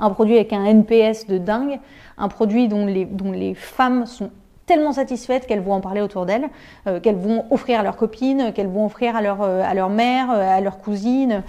[0.00, 1.78] un produit avec un NPS de dingue,
[2.18, 4.30] un produit dont les, dont les femmes sont
[4.66, 6.48] tellement satisfaites qu'elles vont en parler autour d'elles,
[6.88, 10.30] euh, qu'elles vont offrir à leurs copines, qu'elles vont offrir à leur, à leur mère,
[10.30, 11.44] à leur cousine.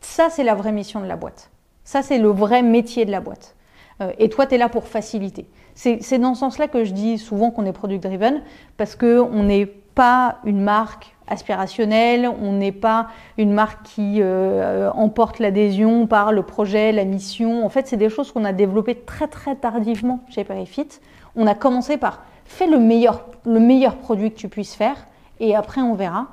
[0.00, 1.50] ça, c'est la vraie mission de la boîte.
[1.82, 3.56] Ça, c'est le vrai métier de la boîte.
[4.00, 5.46] Euh, et toi, tu es là pour faciliter.
[5.74, 8.42] C'est dans ce sens-là que je dis souvent qu'on est product-driven,
[8.76, 15.38] parce qu'on n'est pas une marque aspirationnelle, on n'est pas une marque qui euh, emporte
[15.38, 17.64] l'adhésion par le projet, la mission.
[17.64, 20.88] En fait, c'est des choses qu'on a développées très très tardivement chez Perifit.
[21.36, 25.06] On a commencé par fais le meilleur, le meilleur produit que tu puisses faire,
[25.38, 26.28] et après on verra.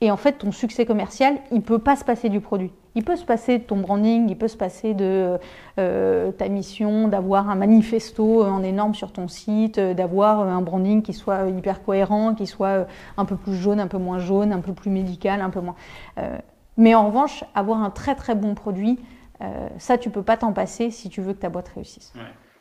[0.00, 2.70] Et en fait, ton succès commercial, il ne peut pas se passer du produit.
[2.96, 5.38] Il peut se passer de ton branding, il peut se passer de
[5.78, 11.02] euh, ta mission, d'avoir un manifesto en énorme sur ton site, euh, d'avoir un branding
[11.02, 12.84] qui soit hyper cohérent, qui soit euh,
[13.16, 15.74] un peu plus jaune, un peu moins jaune, un peu plus médical, un peu moins.
[16.76, 18.98] mais en revanche, avoir un très très bon produit,
[19.76, 22.14] ça, tu peux pas t'en passer si tu veux que ta boîte réussisse.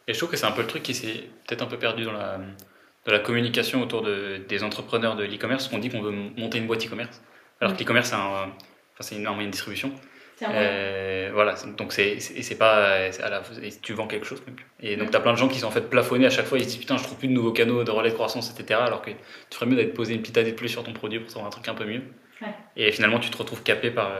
[0.08, 2.04] Et je trouve que c'est un peu le truc qui s'est peut-être un peu perdu
[2.04, 2.40] dans la,
[3.06, 5.70] la communication autour de, des entrepreneurs de l'e-commerce.
[5.72, 7.22] On dit qu'on veut monter une boîte e-commerce,
[7.62, 9.92] alors que l'e-commerce, c'est un, une moyen de distribution.
[10.52, 13.42] Euh, voilà, donc c'est c'est pas à la,
[13.82, 14.56] tu vends quelque chose même.
[14.82, 16.58] Et donc tu as plein de gens qui sont en fait plafonnés à chaque fois,
[16.58, 18.80] ils se disent putain, je trouve plus de nouveaux canaux de relais de croissance, etc.
[18.84, 19.18] Alors que tu
[19.52, 21.50] ferais mieux d'être posé une petite année de plus sur ton produit pour trouver un
[21.50, 22.02] truc un peu mieux.
[22.76, 24.12] Et finalement, tu te retrouves capé par,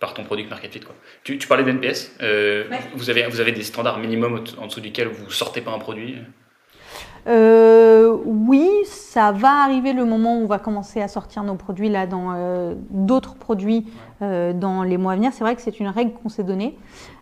[0.00, 0.80] par ton produit market fit.
[0.80, 0.94] Quoi.
[1.22, 5.08] Tu, tu parlais d'NPS, euh, vous, avez, vous avez des standards minimums en dessous duquel
[5.08, 6.16] vous sortez pas un produit
[7.26, 11.88] euh, oui, ça va arriver le moment où on va commencer à sortir nos produits
[11.88, 13.86] là dans euh, d'autres produits
[14.22, 15.32] euh, dans les mois à venir.
[15.32, 16.76] C'est vrai que c'est une règle qu'on s'est donnée.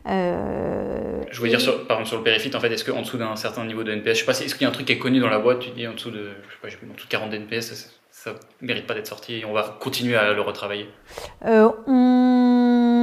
[0.07, 3.37] je veux dire, sur, par exemple, sur le périphyte, en fait, est-ce qu'en dessous d'un
[3.37, 4.99] certain niveau de NPS, je sais pas, est-ce qu'il y a un truc qui est
[4.99, 7.11] connu dans la boîte, tu dis en dessous de, je sais pas, en dessous de
[7.11, 10.89] 40 NPS, ça, ne mérite pas d'être sorti et on va continuer à le retravailler
[11.45, 12.98] on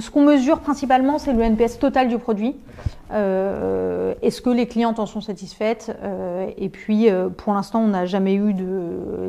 [0.00, 2.56] ce qu'on mesure principalement, c'est le NPS total du produit.
[3.10, 5.96] Euh, est-ce que les clientes en sont satisfaites?
[6.02, 8.54] Euh, Et puis, euh, pour l'instant, on n'a jamais eu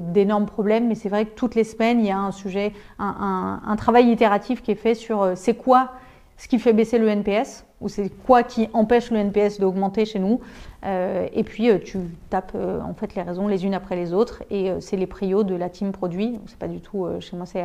[0.02, 3.62] d'énormes problèmes, mais c'est vrai que toutes les semaines, il y a un sujet, un,
[3.66, 5.92] un travail itératif qui est fait sur c'est quoi
[6.38, 10.20] ce qui fait baisser le NPS ou c'est quoi qui empêche le NPS d'augmenter chez
[10.20, 10.42] nous.
[10.86, 11.98] Euh, et puis euh, tu
[12.30, 15.44] tapes euh, en fait les raisons les unes après les autres et c'est les prios
[15.44, 16.40] de la team produit.
[16.48, 17.64] C'est pas du tout chez moi, c'est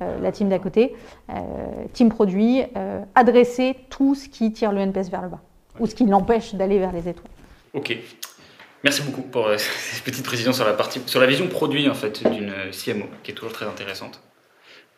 [0.00, 0.94] la team d'à côté.
[1.92, 2.62] team produit,
[3.14, 5.40] adresser tout ce qui tire le NPS vers le bas
[5.80, 7.30] ou ce qui l'empêche d'aller vers les étoiles.
[7.72, 7.96] Ok.
[8.84, 12.28] Merci beaucoup pour ces petites précisions sur la partie, sur la vision produit en fait
[12.28, 14.20] d'une CMO, qui est toujours très intéressante.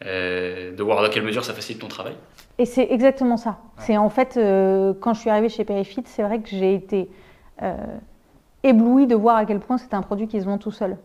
[0.02, 2.14] de voir dans quelle mesure ça facilite ton travail.
[2.58, 3.58] Et c'est exactement ça.
[3.78, 7.10] C'est en fait, euh, quand je suis arrivée chez Perifit, c'est vrai que j'ai été
[7.62, 7.74] euh,
[8.62, 10.96] éblouie de voir à quel point c'est un produit qui se vend tout seul.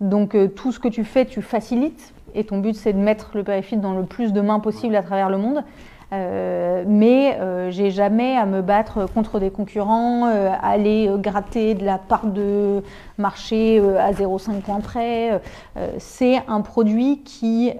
[0.00, 2.12] Donc euh, tout ce que tu fais, tu facilites.
[2.34, 5.02] Et ton but, c'est de mettre le Perifit dans le plus de mains possible à
[5.02, 5.62] travers le monde.
[6.10, 7.38] mais
[7.70, 10.26] j'ai jamais à me battre contre des concurrents,
[10.62, 12.82] aller gratter de la part de
[13.18, 15.40] marché à 0,5 points près.
[15.98, 17.72] c'est un produit qui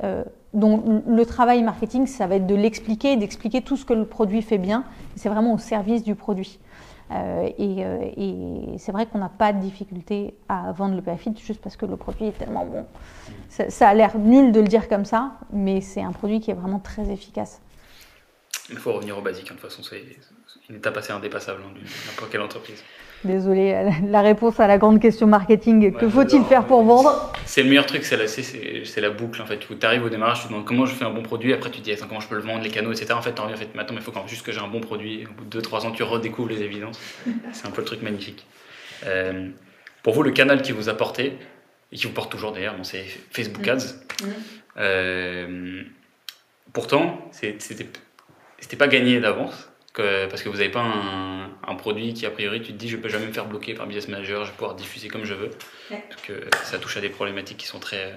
[0.54, 4.40] donc le travail marketing, ça va être de l'expliquer, d'expliquer tout ce que le produit
[4.40, 4.84] fait bien.
[5.16, 6.58] C'est vraiment au service du produit.
[7.10, 11.60] Euh, euh, et, c'est vrai qu'on n'a pas de difficulté à vendre le PAFIT juste
[11.60, 12.86] parce que le produit est tellement bon.
[13.48, 16.54] Ça, a l'air nul de le dire comme ça, mais c'est un produit qui est
[16.54, 17.60] vraiment très efficace.
[18.70, 19.54] Il faut revenir au basique, hein.
[19.54, 20.02] de toute façon, c'est
[20.70, 22.82] une étape assez indépassable dans n'importe quelle entreprise.
[23.24, 27.68] Désolé, la réponse à la grande question marketing, que faut-il faire pour vendre C'est le
[27.68, 29.58] meilleur truc, c'est la, la, boucle en fait.
[29.58, 31.80] Tu arrives au démarrage, tu te demandes comment je fais un bon produit, après tu
[31.80, 33.14] te dis comment je peux le vendre, les canaux, etc.
[33.14, 34.80] En fait, tu reviens en fait, maintenant, il faut quand juste que j'ai un bon
[34.80, 35.26] produit.
[35.26, 37.00] Au bout de 2-3 ans, tu redécouvres les évidences.
[37.52, 38.46] c'est un peu le truc magnifique.
[39.06, 39.48] Euh,
[40.02, 41.38] pour vous, le canal qui vous a porté,
[41.92, 43.78] et qui vous porte toujours d'ailleurs, bon, c'est Facebook Ads.
[44.22, 44.26] Mm.
[44.26, 44.32] Mm.
[44.78, 45.82] Euh,
[46.72, 49.70] pourtant, c'était pas gagné d'avance
[50.02, 53.02] parce que vous n'avez pas un, produit qui, a priori, tu te dis, je ne
[53.02, 55.50] peux jamais me faire bloquer par Business Manager, je vais pouvoir diffuser comme je veux.
[55.88, 58.14] Parce que ça touche à des problématiques qui sont très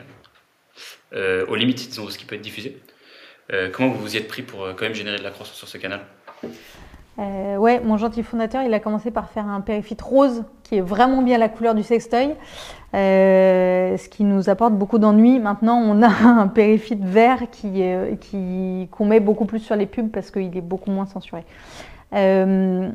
[1.14, 2.78] euh, aux limites, disons, de ce qui peut être diffusé.
[3.54, 5.58] Euh, comment vous vous y êtes pris pour euh, quand même générer de la croissance
[5.58, 6.06] sur ce canal?
[7.20, 10.82] Euh, ouais, mon gentil fondateur, il a commencé par faire un périphite rose qui est
[10.82, 12.36] vraiment bien la couleur du sextoy,
[12.94, 15.40] euh, ce qui nous apporte beaucoup d'ennuis.
[15.40, 17.84] Maintenant, on a un périphite vert qui,
[18.22, 21.44] qui qu'on met beaucoup plus sur les pubs parce qu'il est beaucoup moins censuré.
[22.14, 22.90] Euh,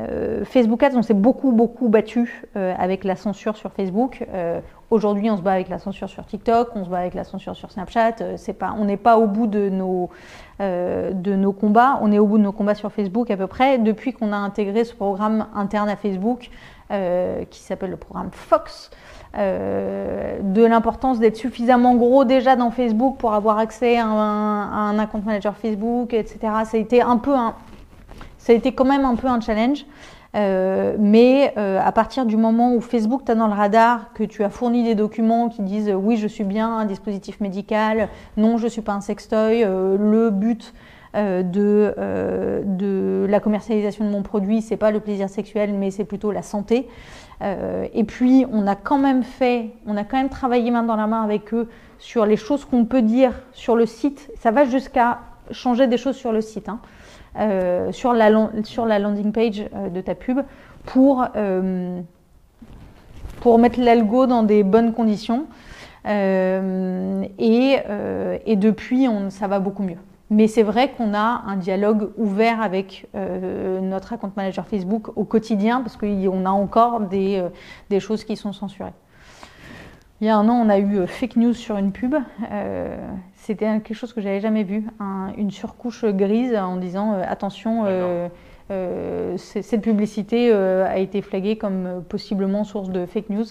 [0.00, 4.26] euh, Facebook Ads, on s'est beaucoup, beaucoup battu euh, avec la censure sur Facebook.
[4.32, 4.60] Euh,
[4.90, 7.56] aujourd'hui, on se bat avec la censure sur TikTok, on se bat avec la censure
[7.56, 8.36] sur Snapchat.
[8.36, 10.10] c'est pas, on n'est pas au bout de nos,
[10.60, 13.78] de nos combats, on est au bout de nos combats sur Facebook à peu près.
[13.78, 16.50] Depuis qu'on a intégré ce programme interne à Facebook,
[16.88, 18.90] qui s'appelle le programme Fox,
[19.34, 24.98] de l'importance d'être suffisamment gros déjà dans Facebook pour avoir accès à un, à un
[24.98, 26.38] account manager Facebook, etc.
[26.64, 27.02] Ça a été
[28.46, 29.84] ça a été quand même un peu un challenge.
[30.36, 34.44] Euh, mais euh, à partir du moment où Facebook t'a dans le radar, que tu
[34.44, 38.66] as fourni des documents qui disent oui je suis bien un dispositif médical, non je
[38.66, 40.74] suis pas un sextoy, euh, le but
[41.14, 41.94] de,
[42.66, 46.42] de, la commercialisation de mon produit c'est pas le plaisir sexuel mais c'est plutôt la
[46.42, 46.88] santé.
[47.40, 51.06] et puis on a quand même fait, on a quand même travaillé main dans la
[51.06, 54.30] main avec eux sur les choses qu'on peut dire sur le site.
[54.38, 55.20] Ça va jusqu'à
[55.52, 56.68] changer des choses sur le site.
[56.68, 56.80] Hein.
[57.38, 60.40] Euh, sur, la, landing page euh, de ta pub
[60.86, 62.00] pour, euh,
[63.40, 65.46] pour mettre l'algo dans des bonnes conditions.
[66.06, 67.76] Et,
[68.56, 69.98] depuis, ça va beaucoup mieux.
[70.30, 75.80] Mais c'est vrai qu'on a un dialogue ouvert avec notre account manager Facebook au quotidien
[75.80, 77.42] parce qu'on a encore des,
[77.98, 78.92] choses qui sont censurées.
[80.20, 82.14] Il y a un an, on a eu fake news sur une pub.
[83.46, 84.88] C'était quelque chose que j'avais jamais vu,
[85.38, 88.28] une surcouche grise en disant euh, attention, euh,
[88.72, 93.44] euh, cette publicité a été flaguée comme possiblement source de fake news.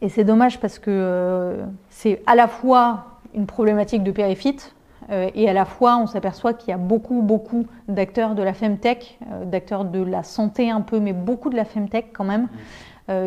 [0.00, 1.58] et c'est dommage parce que
[1.90, 4.74] c'est à la fois une problématique de périphite,
[5.10, 9.18] et à la fois, on s'aperçoit qu'il y a beaucoup, beaucoup d'acteurs de la femtech,
[9.44, 12.48] d'acteurs de la santé un peu, mais beaucoup de la femtech quand même, mmh.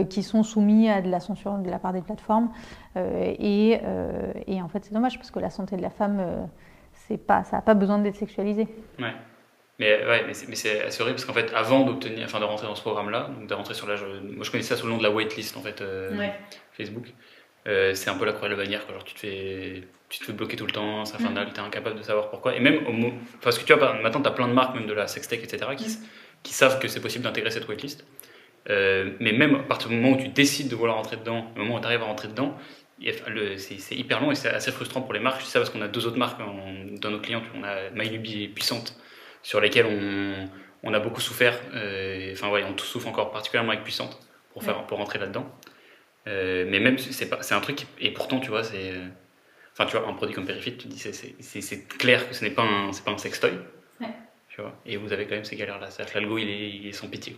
[0.09, 2.49] Qui sont soumis à de la censure de la part des plateformes.
[2.97, 6.45] Euh, euh, et, en fait, c'est dommage parce que la santé de la femme, euh,
[6.93, 8.67] c'est pas, ça n'a pas besoin d'être sexualisé.
[8.99, 9.13] Ouais.
[9.79, 12.73] Mais, ouais, mais c'est assez horrible parce qu'en fait, avant d'obtenir, enfin, de rentrer dans
[12.73, 15.03] ce programme-là, donc de rentrer sur l'âge, moi je connais ça sous le nom de
[15.03, 15.83] la waitlist en fait,
[16.71, 17.13] Facebook.
[17.65, 20.33] c'est un peu la croix de la bannière, genre tu te fais, tu te fais
[20.33, 21.53] bloquer tout le temps, c'est infernal, mm.
[21.53, 22.55] tu es incapable de savoir pourquoi.
[22.55, 24.93] Et même, au, parce que tu vois, maintenant tu as plein de marques, même de
[24.93, 26.07] la sextech, etc., qui, mm.
[26.41, 28.03] qui savent que c'est possible d'intégrer cette waitlist.
[28.67, 31.75] Mais même à partir du moment où tu décides de vouloir rentrer dedans, au moment
[31.75, 32.57] où tu arrives à rentrer dedans,
[32.99, 35.41] c'est hyper long et c'est assez frustrant pour les marques.
[35.41, 37.43] Je sais ça parce qu'on a deux autres marques dans nos clients.
[37.55, 38.97] On a MyNubi et Puissante,
[39.43, 40.49] sur lesquelles on,
[40.83, 41.59] on a beaucoup souffert.
[41.75, 44.19] Euh, enfin, ouais, on souffre encore particulièrement avec Puissante
[44.51, 45.45] pour, faire, pour rentrer là-dedans.
[46.27, 48.93] Euh, mais même, c'est un truc, et pourtant, tu vois, c'est.
[49.73, 52.63] Enfin, tu vois, un produit comme Perifit, tu dis, c'est clair que ce n'est pas,
[52.63, 53.51] un, pas un sextoy.
[54.57, 55.87] Tu vois, et vous avez quand même ces galères-là.
[56.15, 57.37] L'algo, il est, il est sans pitié.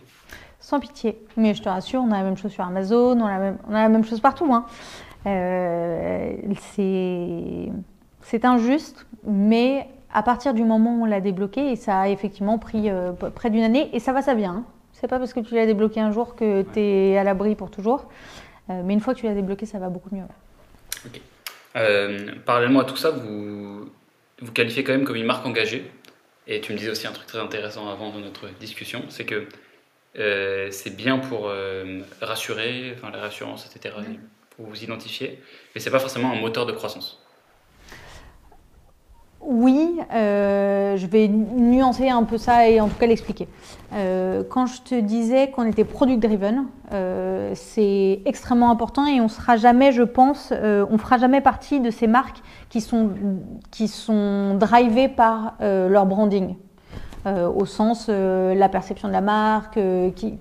[0.58, 1.18] Sans pitié.
[1.36, 3.58] Mais je te rassure, on a la même chose sur Amazon, on a la même,
[3.68, 4.50] on a la même chose partout.
[4.54, 4.64] Hein.
[5.26, 6.32] Euh,
[8.22, 12.56] c'est injuste, mais à partir du moment où on l'a débloqué, et ça a effectivement
[12.56, 14.54] pris euh, près d'une année, et ça va, ça vient.
[14.54, 14.64] Hein.
[14.94, 17.70] C'est pas parce que tu l'as débloqué un jour que tu es à l'abri pour
[17.70, 18.08] toujours.
[18.70, 20.24] Euh, mais une fois que tu l'as débloqué, ça va beaucoup mieux.
[22.46, 23.90] parallèlement à tout ça, vous
[24.40, 25.90] vous qualifiez quand même comme une marque engagée.
[26.50, 29.48] Et tu me disais aussi un truc très intéressant avant de notre discussion, c'est que
[30.70, 31.50] c'est bien pour
[32.20, 33.94] rassurer, enfin la rassurance, etc
[34.64, 35.38] vous identifiez,
[35.74, 37.19] mais ce n'est pas forcément un moteur de croissance.
[39.42, 43.48] Oui, euh, je vais nuancer un peu ça et en tout cas l'expliquer.
[43.94, 49.28] Euh, quand je te disais qu'on était product driven, euh, c'est extrêmement important et on
[49.28, 53.10] sera jamais, je pense, on fera jamais partie de ces marques qui sont
[53.70, 56.56] qui sont drivées par leur branding,
[57.26, 59.78] au sens la perception de la marque,
[60.16, 60.38] qui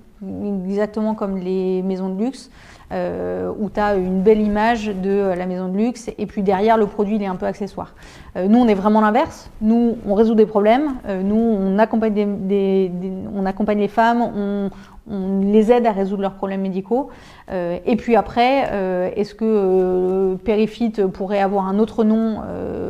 [0.66, 2.50] exactement comme les maisons de luxe.
[2.92, 6.76] Euh, où tu as une belle image de la maison de luxe et puis derrière
[6.76, 7.94] le produit il est un peu accessoire.
[8.36, 12.16] Euh, nous on est vraiment l'inverse, nous on résout des problèmes, euh, nous on accompagne,
[13.78, 14.72] les femmes, on,
[15.08, 17.12] on, les aide à résoudre leurs problèmes médicaux.
[17.52, 22.42] et puis après, est-ce que Perifit pourrait avoir un autre nom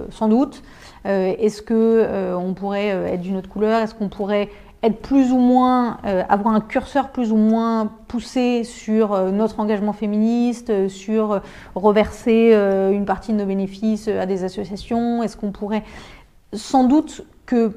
[0.10, 0.64] Sans doute?
[1.06, 3.82] Est-ce que on pourrait être d'une autre couleur?
[3.82, 4.50] Est-ce qu'on pourrait
[4.82, 9.60] être plus ou moins, euh, avoir un curseur plus ou moins poussé sur euh, notre
[9.60, 11.42] engagement féministe, euh, sur
[11.76, 12.54] reverser
[12.94, 15.84] une partie de nos bénéfices à des associations Est-ce qu'on pourrait,
[16.54, 17.74] sans doute que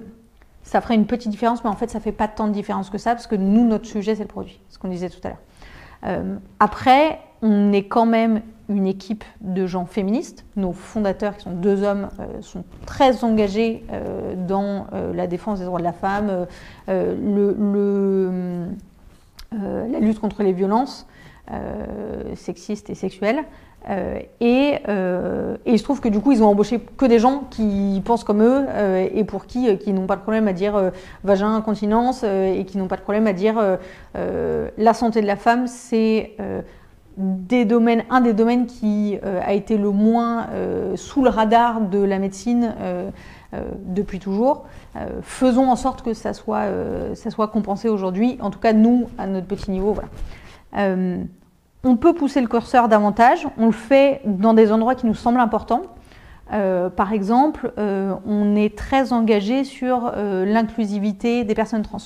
[0.63, 2.99] ça ferait une petite différence, mais en fait ça fait pas tant de différence que
[2.99, 6.39] ça, parce que nous, notre sujet, c'est le produit, ce qu'on disait tout à l'heure.
[6.61, 8.43] après, on est quand même
[8.75, 10.45] une équipe de gens féministes.
[10.57, 15.59] Nos fondateurs, qui sont deux hommes, euh, sont très engagés euh, dans euh, la défense
[15.59, 16.47] des droits de la femme,
[16.89, 17.57] le,
[19.53, 21.07] la lutte contre les violences
[22.35, 23.45] sexistes et sexuelles.
[24.41, 24.79] Et,
[25.67, 28.43] il se trouve que du coup, ils ont embauché que des gens qui pensent comme
[28.43, 28.67] eux
[29.13, 30.93] et pour qui, qui n'ont pas de problème à dire
[31.25, 33.61] vagin, continence et qui n'ont pas de problème à dire
[34.15, 36.37] la santé de la femme, c'est
[37.19, 42.19] un des domaines qui euh, a été le moins euh, sous le radar de la
[42.19, 43.11] médecine euh,
[43.85, 44.65] depuis toujours.
[45.21, 46.69] faisons en sorte que ça soit,
[47.53, 49.95] compensé aujourd'hui, en tout cas nous, à notre petit niveau.
[51.85, 55.41] On peut pousser le curseur davantage, on le fait dans des endroits qui nous semblent
[55.41, 55.83] importants.
[56.49, 61.99] par exemple, on est très engagé sur l'inclusivité des personnes trans.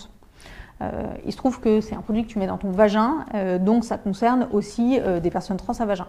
[0.83, 0.91] Euh,
[1.25, 3.85] il se trouve que c'est un produit que tu mets dans ton vagin, euh, donc
[3.85, 6.07] ça concerne aussi euh, des personnes trans à vagin.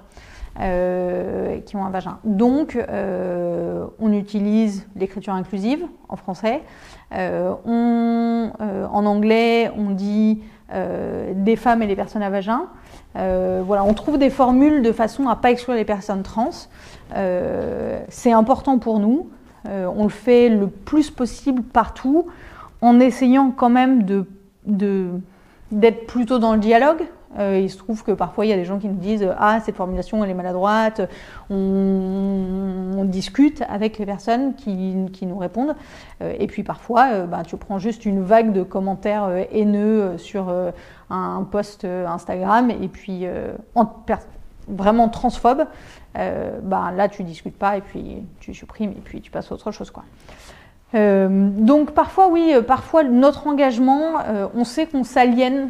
[1.65, 2.17] qui ont un vagin.
[2.23, 2.77] Donc,
[3.99, 6.63] on utilise l'écriture inclusive en français.
[7.11, 8.51] En
[9.05, 10.41] anglais, on dit
[10.73, 12.63] des femmes et les personnes à vagin.
[13.13, 16.49] voilà, on trouve des formules de façon à pas exclure les personnes trans.
[18.09, 19.29] c'est important pour nous.
[19.65, 22.25] on le fait le plus possible partout,
[22.81, 24.25] en essayant quand même de
[24.67, 27.07] d'être plutôt dans le dialogue.
[27.37, 29.59] Euh, il se trouve que parfois il y a des gens qui nous disent Ah,
[29.59, 31.01] cette formulation elle est maladroite.
[31.49, 35.75] On, discute avec les personnes qui, qui nous répondent.
[36.21, 40.53] Euh, et puis parfois, euh, bah, tu prends juste une vague de commentaires haineux sur
[41.09, 43.25] un post Instagram et puis
[44.67, 45.65] vraiment transphobe.
[46.15, 49.71] bah, là, tu discutes pas et puis tu supprimes et puis tu passes à autre
[49.71, 49.91] chose.
[49.91, 50.03] Quoi.
[50.95, 55.69] Euh, donc parfois, oui, euh, parfois notre engagement, euh, on sait qu'on s'aliène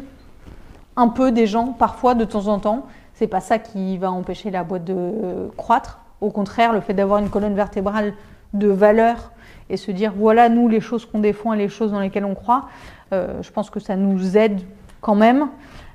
[0.96, 2.86] un peu des gens, parfois de temps en temps.
[3.14, 5.98] C'est pas ça qui va empêcher la boîte de croître.
[6.20, 8.14] Au contraire, le fait d'avoir une colonne vertébrale
[8.54, 9.32] de valeur
[9.70, 12.34] et se dire voilà nous les choses qu'on défend et les choses dans lesquelles on
[12.34, 12.68] croit,
[13.12, 14.60] je pense que ça nous aide
[15.00, 15.48] quand même.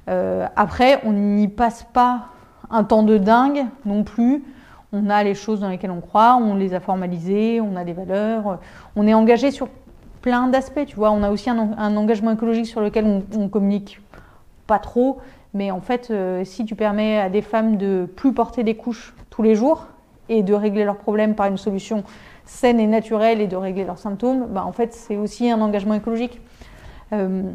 [0.08, 2.28] après, on n'y passe pas
[2.70, 4.44] un temps de dingue non plus
[4.94, 7.94] on a les choses dans lesquelles on croit, on les a formalisées, on a des
[7.94, 8.60] valeurs,
[8.96, 9.68] on est engagé sur
[10.22, 11.12] plein d'aspects, tu vois.
[11.12, 14.00] On a aussi un, engagement écologique sur lequel on, communique
[14.68, 15.20] pas trop,
[15.54, 19.14] mais en fait, euh, si tu permets à des femmes de plus porter des couches
[19.30, 19.88] tous les jours
[20.30, 22.04] et de régler leurs problèmes par une solution
[22.46, 25.96] saine et naturelle et de régler leurs symptômes, bah, en fait, c'est aussi un engagement
[25.96, 26.40] écologique.
[27.12, 27.52] Euh,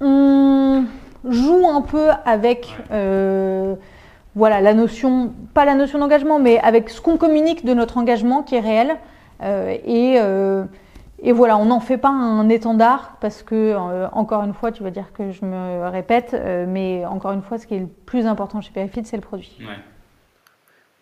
[0.00, 0.84] on
[1.24, 3.74] joue un peu avec euh,
[4.34, 8.42] voilà, la notion, pas la notion d'engagement, mais avec ce qu'on communique de notre engagement
[8.42, 8.96] qui est réel.
[9.42, 10.18] et,
[11.22, 13.74] et voilà, on n'en fait pas un étendard parce que,
[14.12, 17.66] encore une fois, tu vas dire que je me répète, mais encore une fois, ce
[17.66, 19.56] qui est le plus important chez Perifit, c'est le produit.
[19.60, 19.78] Ouais.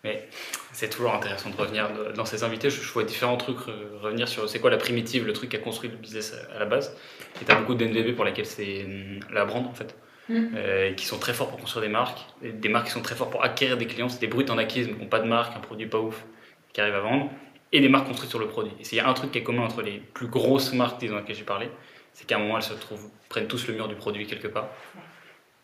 [0.05, 0.29] Mais
[0.73, 2.71] c'est toujours intéressant de revenir dans ces invités.
[2.71, 3.59] Je, vois différents trucs
[4.01, 6.67] revenir sur c'est quoi la primitive, le truc qui a construit le business à, la
[6.67, 6.97] base.
[7.41, 9.95] Et tu as beaucoup de NVB pour lesquels c'est hum, la brand en fait.
[10.29, 10.55] Mm.
[10.57, 13.29] Euh, qui sont très forts pour construire des marques, des marques qui sont très forts
[13.29, 15.57] pour acquérir des clients, c'est des brutes en acquise mais qui n'ont pas de marque,
[15.57, 16.25] un produit pas ouf,
[16.73, 17.31] qui arrivent à vendre,
[17.73, 18.73] et des marques construites sur le produit.
[18.79, 21.17] Et s'il y a un truc qui est commun entre les plus grosses marques disons,
[21.17, 21.69] lesquelles j'ai parlé,
[22.13, 24.69] c'est qu'à un moment elles se trouvent, prennent tous le mur du produit quelque part,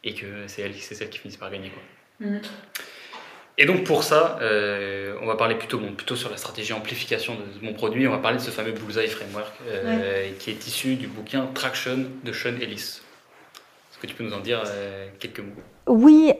[0.02, 1.70] et que c'est elles, c'est celles qui finissent par gagner.
[1.70, 2.28] Quoi.
[2.28, 2.40] Mm.
[3.58, 7.36] Et donc pour ça, euh, on va parler plutôt, bon, plutôt sur la stratégie amplification
[7.36, 8.06] de, mon produit.
[8.08, 12.06] On va parler de ce fameux Bullseye Framework euh, qui est issu du bouquin Traction
[12.24, 13.00] de Sean Ellis.
[13.98, 15.60] Est-ce que tu peux nous en dire euh, quelques mots?
[15.88, 16.32] Oui,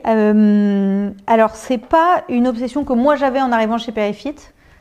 [1.27, 4.35] alors c'est pas une obsession que moi j'avais en arrivant chez Perifit.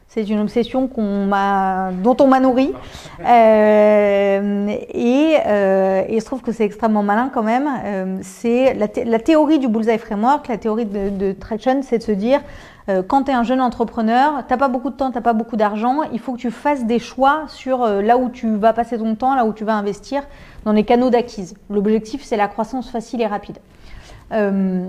[0.06, 2.72] C'est une obsession dont on m'a nourri.
[3.20, 7.68] Euh, et, euh, et, je trouve que c'est extrêmement malin quand même.
[7.84, 12.02] Euh, c'est la, la, théorie du Bullseye Framework, la théorie de, de Traction, c'est de
[12.04, 12.40] se dire
[12.88, 15.56] euh, quand tu es un jeune entrepreneur, tu pas beaucoup de temps, tu pas beaucoup
[15.56, 18.96] d'argent, il faut que tu fasses des choix sur euh, là où tu vas passer
[18.98, 20.22] ton temps, là où tu vas investir
[20.64, 21.54] dans les canaux d'acquise.
[21.68, 23.58] L'objectif, c'est la croissance facile et rapide.
[24.32, 24.84] Euh,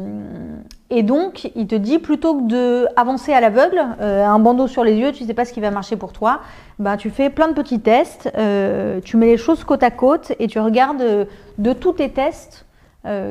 [0.89, 4.95] et donc, il te dit plutôt que de avancer à l'aveugle, un bandeau sur les
[4.95, 6.39] yeux, tu ne sais pas ce qui va marcher pour toi,
[6.79, 8.31] ben, tu fais plein de petits tests,
[9.03, 11.27] tu mets les choses côte à côte et tu regardes
[11.57, 12.65] de tous tes tests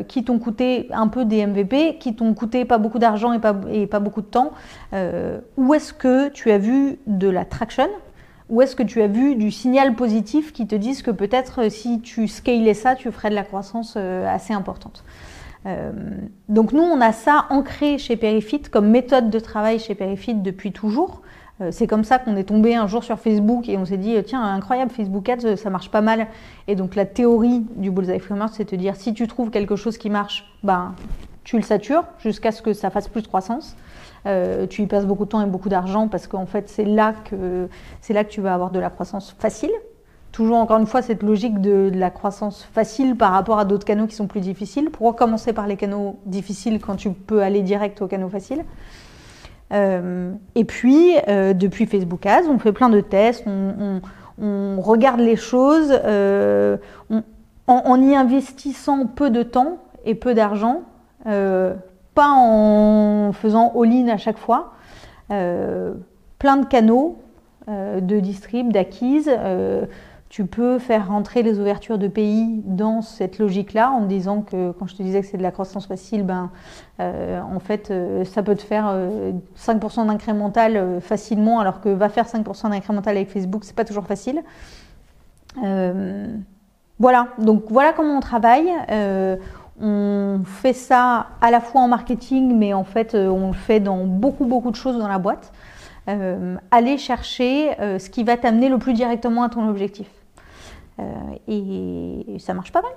[0.09, 3.55] qui t'ont coûté un peu des MVP, qui t'ont coûté pas beaucoup d'argent et pas,
[3.71, 4.53] et pas beaucoup de temps,
[5.57, 7.89] où est-ce que tu as vu de la traction?
[8.49, 12.01] Où est-ce que tu as vu du signal positif qui te disent que peut-être si
[12.01, 15.05] tu scalais ça, tu ferais de la croissance assez importante?
[15.67, 15.93] Euh,
[16.49, 20.73] donc nous, on a ça ancré chez Perifit comme méthode de travail chez Perifit depuis
[20.73, 21.23] toujours.
[21.61, 24.17] Euh, c'est comme ça qu'on est tombé un jour sur Facebook et on s'est dit
[24.25, 26.29] tiens incroyable Facebook Ads ça marche pas mal.
[26.67, 29.99] Et donc la théorie du Bullseye Framework c'est de dire si tu trouves quelque chose
[29.99, 30.95] qui marche ben
[31.45, 33.75] tu le satures jusqu'à ce que ça fasse plus de croissance.
[34.27, 37.15] Euh, tu y passes beaucoup de temps et beaucoup d'argent parce qu'en fait c'est là
[37.25, 37.69] que
[38.01, 39.71] c'est là que tu vas avoir de la croissance facile.
[40.31, 44.07] Toujours encore une fois cette logique de, la croissance facile par rapport à d'autres canaux
[44.07, 44.91] qui sont plus difficiles.
[44.91, 48.65] Pourquoi commencer par les canaux difficiles quand tu peux aller direct aux canaux faciles
[49.73, 54.01] euh, Et puis, euh, depuis Facebook Ads, on fait plein de tests, on,
[54.81, 56.77] regarde les choses euh,
[57.67, 60.83] en, y investissant peu de temps et peu d'argent,
[61.25, 64.75] pas en faisant all-in à chaque fois.
[65.29, 67.19] plein de canaux
[67.67, 69.29] de distrib, d'acquise
[70.29, 74.87] tu peux faire rentrer les ouvertures de pays dans cette logique-là en disant que quand
[74.87, 76.51] je te disais que c'est de la croissance facile, ben,
[77.01, 78.95] euh, en fait, euh, ça peut te faire
[79.57, 84.07] 5% euh, d'incrémental facilement, alors que va faire 5% d'incrémental avec Facebook, c'est pas toujours
[84.07, 84.43] facile.
[86.99, 88.71] voilà, donc voilà comment on travaille.
[89.81, 94.05] on fait ça à la fois en marketing, mais en fait, on le fait dans
[94.05, 95.53] beaucoup, beaucoup de choses dans la boîte.
[96.71, 100.09] aller chercher ce qui va t'amener le plus directement à ton objectif.
[101.01, 101.05] Euh,
[101.47, 102.93] et, ça marche pas mal.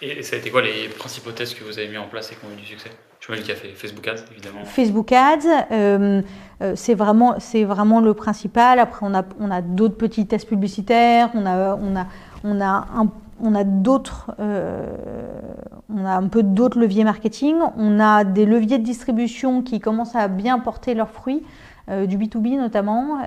[0.00, 2.36] Et ça a été quoi les principaux tests que vous avez mis en place et
[2.36, 2.90] qui ont eu du succès?
[3.20, 4.64] Je me qu'il y a fait Facebook Ads, évidemment.
[4.64, 6.22] Facebook Ads, euh,
[6.62, 7.36] euh, c'est vraiment,
[7.66, 8.78] vraiment le principal.
[8.78, 12.06] Après, on a, on a d'autres petits tests publicitaires, on a, on a,
[12.44, 17.54] on a un on a d'autres, on a un peu d'autres leviers marketing.
[17.76, 21.44] On a des leviers de distribution qui commencent à bien porter leurs fruits,
[21.88, 23.18] du B2B notamment.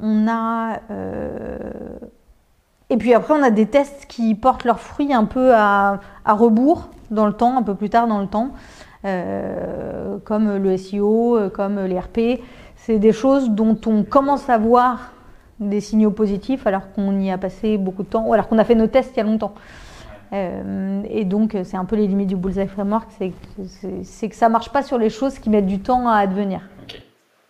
[0.00, 0.80] on a
[2.90, 6.88] et puis après, on a des tests qui portent leurs fruits un peu à, rebours
[7.10, 8.52] dans le temps, un peu plus tard dans le temps,
[9.04, 12.40] euh, comme le SEO, euh, comme les RP.
[12.76, 15.12] C'est des choses dont on commence à voir
[15.60, 18.64] des signaux positifs alors qu'on y a passé beaucoup de temps, ou alors qu'on a
[18.64, 19.54] fait nos tests il y a longtemps.
[20.32, 24.70] Euh, et donc, c'est un peu les limites du Bullseye Framework, c'est que ça marche
[24.70, 26.60] pas sur les choses qui mettent du temps à advenir.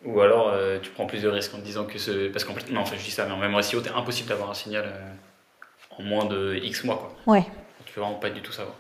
[0.04, 2.28] Ou alors, tu prends plus de risques en te disant que ce...
[2.28, 4.54] Parce qu'en fait, non, je dis ça, mais en même SEO, c'est impossible d'avoir un
[4.54, 4.84] signal
[5.98, 6.96] en moins de X mois.
[7.24, 7.34] Quoi.
[7.34, 7.46] Ouais.
[7.84, 8.74] Tu peux vraiment pas du tout savoir.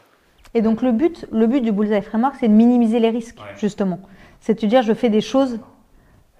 [0.54, 4.00] Et donc le but, le but du Bullseye Framework, c'est de minimiser les risques, justement.
[4.40, 5.60] C'est de dire, je fais des choses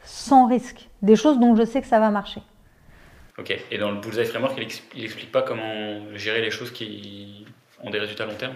[0.03, 2.41] sans risque, des choses dont je sais que ça va marcher.
[3.39, 4.59] Ok, et dans le Bullseye Framework,
[4.95, 7.47] il, explique pas comment gérer les choses qui
[7.85, 8.55] ont des résultats à long terme?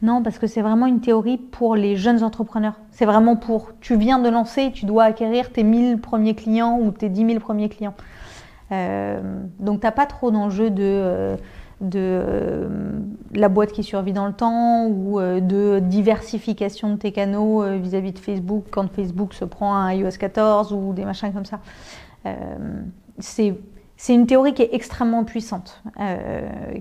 [0.00, 2.74] Non, parce que c'est vraiment une théorie pour les jeunes entrepreneurs.
[2.90, 6.92] C'est vraiment pour, tu viens de lancer, tu dois acquérir tes 1000 premiers clients ou
[6.92, 7.94] tes 10 000 premiers clients.
[8.70, 9.20] Euh,
[9.58, 11.36] donc, tu n'as pas trop d'enjeux de, euh,
[11.82, 12.68] de euh,
[13.34, 17.76] la boîte qui survit dans le temps ou euh, de diversification de tes canaux euh,
[17.76, 21.60] vis-à-vis de Facebook quand Facebook se prend un iOS 14 ou des machins comme ça.
[23.18, 23.54] c'est
[23.96, 25.80] c'est une théorie qui est extrêmement puissante,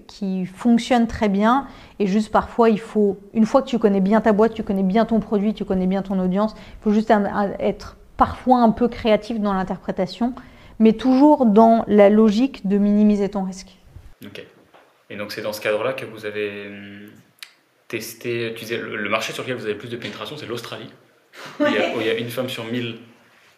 [0.07, 1.67] qui fonctionne très bien.
[1.99, 4.81] Et juste parfois, il faut, une fois que tu connais bien ta boîte, tu connais
[4.81, 7.13] bien ton produit, tu connais bien ton audience, il faut juste
[7.59, 10.33] être parfois un peu créatif dans l'interprétation,
[10.79, 13.77] mais toujours dans la logique de minimiser ton risque.
[14.25, 14.43] Ok.
[15.11, 17.09] Et donc c'est dans ce cadre-là que vous avez hum,
[17.89, 20.89] testé, tu disais, le marché sur lequel vous avez plus de pénétration, c'est l'Australie,
[21.59, 21.65] où,
[21.99, 22.99] il y a une femme sur mille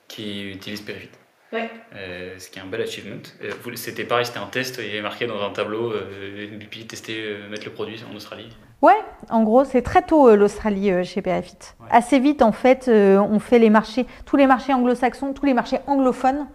[0.08, 1.10] qui utilise Perifit.
[1.52, 1.70] Ouais.
[1.96, 3.22] Euh, ce qui est un bel achievement.
[3.44, 6.88] Euh, c'était pareil, c'était un test, il y avait marqué dans un tableau, euh, puis
[6.88, 8.50] tester, euh, mettre le produit en Australie.
[8.82, 8.98] Ouais,
[9.30, 11.58] en gros, c'est très tôt l'Australie chez Perifit.
[11.92, 15.78] Assez vite, en fait, on fait les marchés, tous les marchés anglo-saxons, tous les marchés
[15.86, 16.48] anglophones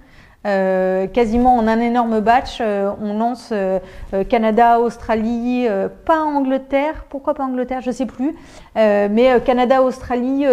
[0.47, 3.80] euh, quasiment en un énorme batch, euh, on lance euh,
[4.28, 5.66] Canada, Australie,
[6.05, 8.36] pas Angleterre, pourquoi pas Angleterre, je sais plus,
[8.74, 10.45] mais Canada, Australie,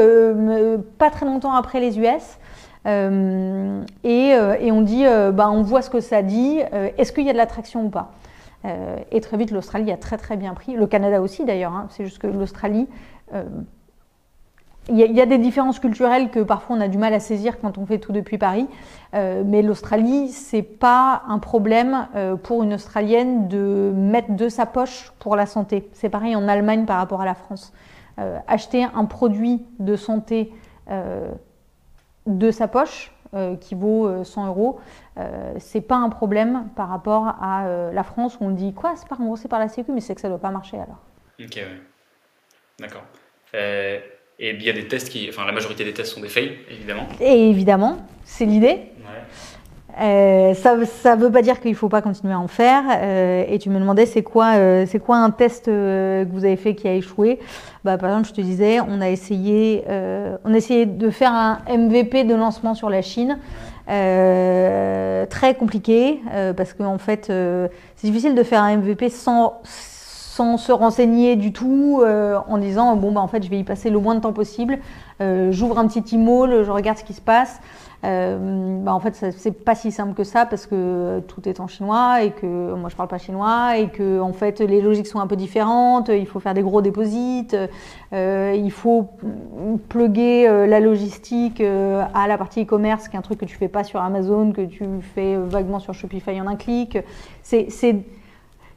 [0.98, 2.38] pas très longtemps après les US.
[2.86, 6.60] Et, on dit, bah, on voit ce que ça dit,
[6.98, 8.12] est-ce qu'il y a de l'attraction ou pas?
[9.12, 11.88] Et très vite, l'Australie a très très bien pris, le Canada aussi d'ailleurs, hein.
[11.92, 12.88] c'est juste que l'Australie
[14.90, 17.80] il y, a des différences culturelles que parfois on a du mal à saisir quand
[17.80, 18.68] on fait tout depuis Paris,
[19.16, 24.68] euh, mais l'Australie, c'est pas un problème euh, pour une Australienne de mettre de sa
[24.68, 25.90] poche pour la santé.
[25.94, 27.74] C'est pareil en Allemagne par rapport à la France.
[28.20, 30.54] Euh, acheter un produit de santé
[32.28, 33.12] de sa poche
[33.60, 34.80] qui vaut 100 euros,
[35.58, 39.16] c'est pas un problème par rapport à la France où on dit quoi, c'est pas
[39.16, 41.00] remboursé par la Sécu, mais c'est que ça doit pas marcher alors.
[41.40, 41.82] Ok, ouais.
[42.80, 43.04] D'accord.
[44.40, 45.28] Et il y a des tests qui.
[45.30, 47.08] Enfin, la majorité des tests sont des fails, évidemment.
[47.22, 48.80] Et évidemment, c'est l'idée.
[50.02, 52.84] Euh, ça ne veut pas dire qu'il ne faut pas continuer à en faire.
[52.92, 56.58] Euh, et tu me demandais, c'est quoi, euh, c'est quoi un test que vous avez
[56.58, 57.40] fait qui a échoué?
[57.84, 59.84] Bah, Par exemple, je te disais, on a, essayé,
[60.44, 63.40] on a essayé de faire un MVP de lancement sur la Chine.
[63.88, 66.20] très compliqué,
[66.58, 69.62] parce qu'en en fait, c'est difficile de faire un MVP sans
[70.36, 73.64] sans se renseigner du tout, euh, en disant bon bah en fait je vais y
[73.64, 74.80] passer le moins de temps possible.
[75.22, 77.62] Euh, j'ouvre un petit email, je regarde ce qui se passe.
[78.04, 81.68] Euh, bah en fait c'est pas si simple que ça parce que tout est en
[81.68, 85.22] chinois et que moi je parle pas chinois et que en fait les logiques sont
[85.22, 86.10] un peu différentes.
[86.10, 87.48] Il faut faire des gros déposits,
[88.12, 89.08] il faut
[89.88, 93.86] plugger la logistique à la partie e-commerce, qui est un truc que tu fais pas
[93.86, 96.98] sur Amazon, que tu fais vaguement sur Shopify en un clic.
[97.42, 97.70] C'est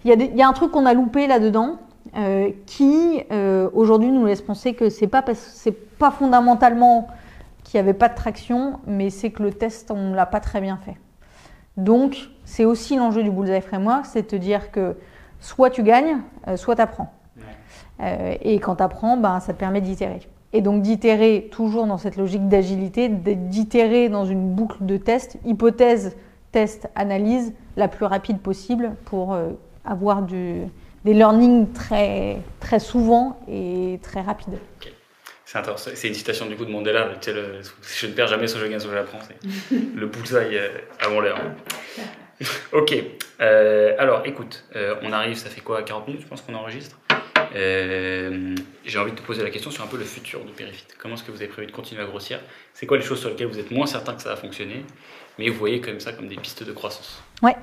[0.04, 1.78] il y, a un truc qu'on a loupé là-dedans
[2.16, 5.24] euh, qui, euh, aujourd'hui, nous laisse penser que c'est pas,
[5.98, 7.08] pas fondamentalement
[7.64, 10.40] qu'il n'y avait pas de traction, mais c'est que le test, on ne l'a pas
[10.40, 10.96] très bien fait.
[11.76, 14.96] Donc, c'est aussi l'enjeu du Bullseye Framework, c'est de te dire que
[15.40, 17.12] soit tu gagnes, euh, soit tu apprends.
[18.00, 20.20] et quand tu apprends, ben, ça te permet d'itérer.
[20.52, 26.16] Et donc d'itérer toujours dans cette logique d'agilité, d'itérer dans une boucle de test, hypothèse,
[26.52, 29.36] test, analyse, la plus rapide possible pour
[29.88, 30.62] avoir du,
[31.04, 34.58] des learnings très, très souvent et très rapides.
[35.44, 37.60] C'est une citation du coup de Mandela, le,
[37.96, 39.48] je ne perds jamais ce je gagne, l'apprends, c'est
[39.94, 40.68] le bullseye euh,
[41.00, 41.40] avant l'heure.
[42.72, 42.94] ok,
[43.40, 46.98] euh, alors écoute, euh, on arrive, ça fait quoi, 40 minutes je pense qu'on enregistre
[47.54, 50.84] J'ai envie de te poser la question sur un peu le futur de Perifit.
[50.98, 52.40] Comment est-ce que vous avez prévu de continuer à grossir?
[52.74, 54.84] C'est quoi les choses sur lesquelles vous êtes moins certain que ça va fonctionner,
[55.38, 57.56] mais vous voyez comme ça comme des pistes de croissance Ouais.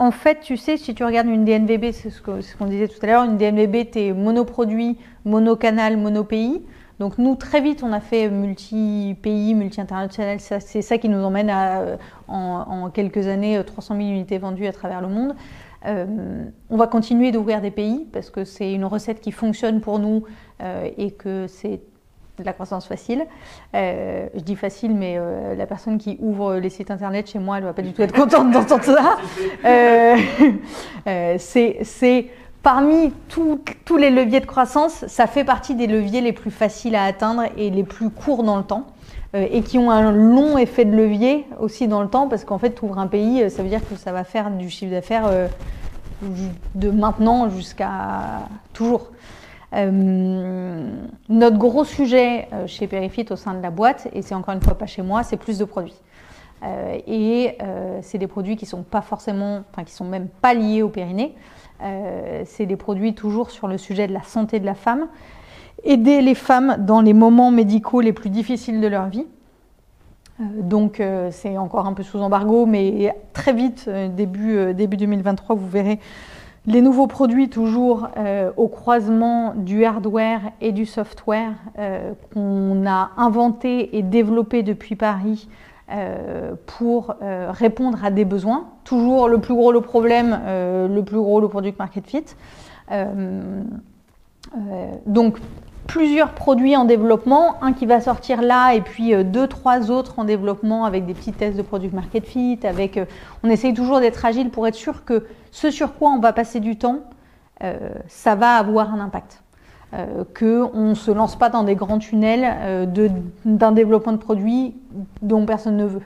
[0.00, 3.06] En fait, tu sais, si tu regardes une DNVB, c'est ce qu'on disait tout à
[3.06, 6.62] l'heure, une DNVB, tu es monoproduit, monocanal, monopays.
[6.98, 10.38] Donc nous, très vite, on a fait multi-pays, multi-international.
[10.40, 11.96] C'est ça qui nous emmène à,
[12.28, 15.34] en, quelques années, 300 000 unités vendues à travers le monde.
[15.86, 19.98] Euh, on va continuer d'ouvrir des pays parce que c'est une recette qui fonctionne pour
[19.98, 20.24] nous
[20.62, 21.80] euh, et que c'est
[22.38, 23.26] de la croissance facile.
[23.74, 27.58] Euh, je dis facile, mais euh, la personne qui ouvre les sites internet chez moi,
[27.58, 29.16] elle ne va pas du tout être contente d'entendre ça.
[31.06, 32.30] Euh, c'est
[32.62, 37.04] parmi tous les leviers de croissance, ça fait partie des leviers les plus faciles à
[37.04, 38.86] atteindre et les plus courts dans le temps.
[39.34, 42.70] Et qui ont un long effet de levier aussi dans le temps, parce qu'en fait,
[42.70, 45.28] tu ouvres un pays, ça veut dire que ça va faire du chiffre d'affaires
[46.74, 49.10] de maintenant jusqu'à toujours.
[49.74, 50.88] Euh,
[51.28, 54.60] notre gros sujet euh, chez Perifit au sein de la boîte, et c'est encore une
[54.60, 56.00] fois pas chez moi, c'est plus de produits.
[56.62, 57.58] Euh, et
[58.00, 61.34] c'est des produits qui sont pas forcément, enfin qui sont même pas liés au périnée.
[62.44, 65.08] c'est des produits toujours sur le sujet de la santé de la femme,
[65.82, 69.26] aider les femmes dans les moments médicaux les plus difficiles de leur vie.
[70.38, 76.00] donc c'est encore un peu sous embargo, mais très vite, début, début 2023, vous verrez
[76.66, 78.08] les nouveaux produits toujours
[78.56, 81.52] au croisement du hardware et du software
[82.32, 85.46] qu'on a inventé et développé depuis Paris
[85.90, 88.68] euh, pour euh, répondre à des besoins.
[88.84, 92.24] Toujours le plus gros le problème, euh, le plus gros le product market fit.
[95.04, 95.36] donc
[95.86, 100.24] plusieurs produits en développement, un qui va sortir là et puis deux, trois autres en
[100.24, 102.58] développement avec des petits tests de product market fit.
[102.64, 102.98] Avec,
[103.42, 106.58] on essaye toujours d'être agile pour être sûr que ce sur quoi on va passer
[106.58, 107.00] du temps,
[108.08, 109.44] ça va avoir un impact.
[109.94, 112.86] Euh, qu'on ne se lance pas dans des grands tunnels euh,
[113.44, 114.74] d'un développement de produits
[115.22, 116.02] dont personne ne veut.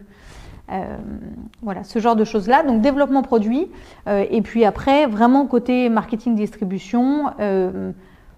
[0.70, 0.96] Euh,
[1.62, 2.64] voilà, ce genre de choses-là.
[2.64, 3.68] Donc développement produit.
[4.06, 7.30] et puis après, vraiment côté marketing distribution,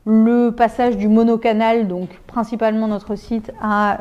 [0.07, 3.99] le passage du monocanal, donc principalement notre site, à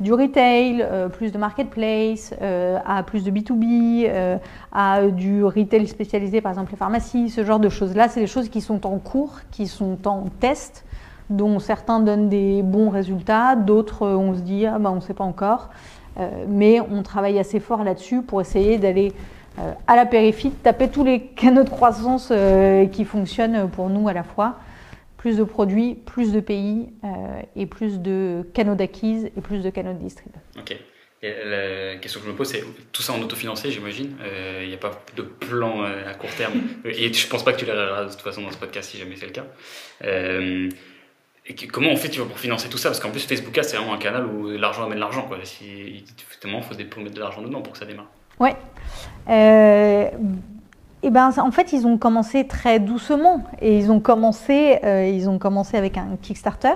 [0.00, 4.36] du retail, euh, plus de marketplace, euh, à plus de B2B, euh,
[4.72, 8.48] à du retail spécialisé, par exemple les pharmacies, ce genre de choses-là, c'est des choses
[8.48, 10.84] qui sont en cours, qui sont en test,
[11.30, 15.14] dont certains donnent des bons résultats, d'autres on se dit ah ben, on ne sait
[15.14, 15.70] pas encore,
[16.46, 19.14] mais on travaille assez fort là-dessus pour essayer d'aller
[19.86, 22.30] à la périphérie, taper tous les canaux de croissance
[22.90, 24.56] qui fonctionnent pour nous à la fois
[25.22, 27.08] plus de produits, plus de pays euh,
[27.54, 30.32] et plus de canaux d'acquise et plus de canaux de distrib.
[30.58, 30.76] Ok.
[31.22, 34.16] Et la question que je me pose, c'est tout ça en autofinancé, j'imagine.
[34.18, 36.54] Il euh, n'y a pas de plan euh, à court terme.
[36.84, 38.98] et je ne pense pas que tu l'auras de toute façon dans ce podcast si
[38.98, 39.44] jamais c'est le cas.
[40.02, 42.88] et comment on fait tu vois, pour financer tout ça?
[42.88, 45.30] Parce qu'en plus, Facebook, c'est vraiment un canal où l'argent amène l'argent.
[45.44, 46.48] Si, il faut
[47.00, 48.10] mettre de l'argent dedans pour que ça démarre.
[48.40, 48.56] Ouais.
[51.04, 55.28] Eh ben, en fait, ils ont commencé très doucement et ils ont commencé, euh, ils
[55.28, 56.74] ont commencé avec un Kickstarter,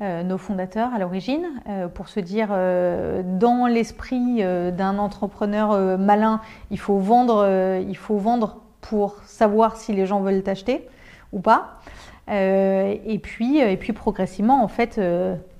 [0.00, 6.40] euh, nos fondateurs à l'origine, euh, pour se dire dans l'esprit d'un entrepreneur malin,
[6.70, 7.44] il faut vendre,
[7.80, 10.86] il faut vendre pour savoir si les gens veulent t'acheter
[11.32, 11.80] ou pas.
[12.28, 15.00] et puis, et puis progressivement, en fait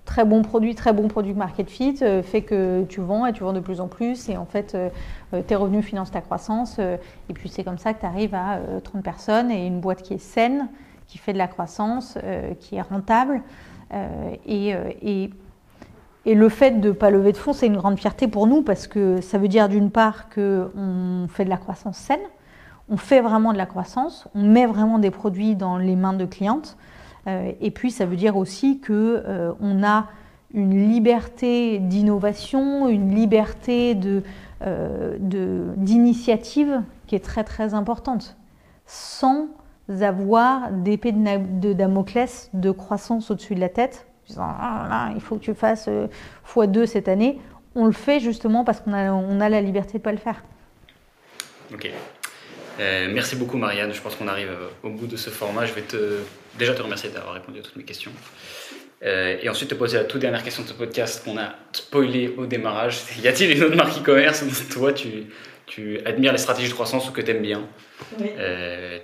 [0.08, 3.42] très bon produit, très bon produit market fit euh, fait que tu vends et tu
[3.42, 4.30] vends de plus en plus.
[4.30, 4.88] Et en fait euh,
[5.34, 8.58] euh, tes revenus financent ta croissance et puis c'est comme ça que tu arrives à
[8.82, 10.68] 30 personnes et une boîte qui est saine,
[11.06, 12.16] qui fait de la croissance,
[12.60, 13.42] qui est rentable
[14.46, 15.30] et, et,
[16.24, 18.62] et, le fait de ne pas lever de fonds, c'est une grande fierté pour nous
[18.62, 22.20] parce que ça veut dire d'une part qu'on fait de la croissance saine,
[22.88, 26.24] on fait vraiment de la croissance, on met vraiment des produits dans les mains de
[26.24, 26.76] clientes
[27.60, 29.52] et puis ça veut dire aussi que euh,
[29.82, 30.06] a
[30.54, 33.98] une liberté d'innovation, une liberté
[34.62, 38.36] euh, d'initiative qui est très très importante,
[38.86, 39.48] sans
[40.00, 45.44] avoir d'épée de Damoclès de croissance au-dessus de la tête, disant ah, il faut que
[45.44, 45.88] tu fasses
[46.46, 47.38] x2 cette année.
[47.74, 50.18] On le fait justement parce qu'on a, on a la liberté de ne pas le
[50.18, 50.42] faire.
[51.72, 51.90] Ok.
[52.78, 54.50] merci beaucoup Marianne, je pense qu'on arrive
[54.82, 55.66] au bout de ce format.
[55.66, 56.20] Je vais te
[56.58, 58.12] déjà te remercier d'avoir répondu à toutes mes questions.
[59.04, 62.34] Euh, et ensuite te poser la toute dernière question de ce podcast qu'on a spoilé
[62.36, 62.98] au démarrage.
[63.22, 65.26] Y a-t-il une autre marque e-commerce où toi tu,
[65.66, 67.66] tu admires les stratégies de croissance ou que tu aimes bien?
[68.18, 68.26] Oui.
[68.38, 68.98] euh,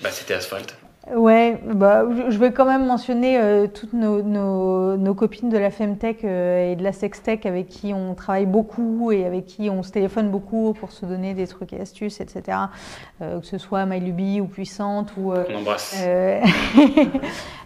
[0.00, 0.76] bah, C'était Asphalt.
[1.14, 5.70] Ouais, bah, je vais quand même mentionner euh, toutes nos, nos, nos, copines de la
[5.70, 9.84] Femtech euh, et de la Sextech avec qui on travaille beaucoup et avec qui on
[9.84, 12.58] se téléphone beaucoup pour se donner des trucs et astuces, etc.
[13.22, 15.32] Euh, que ce soit MyLuby ou Puissante ou.
[15.32, 15.96] on embrasse.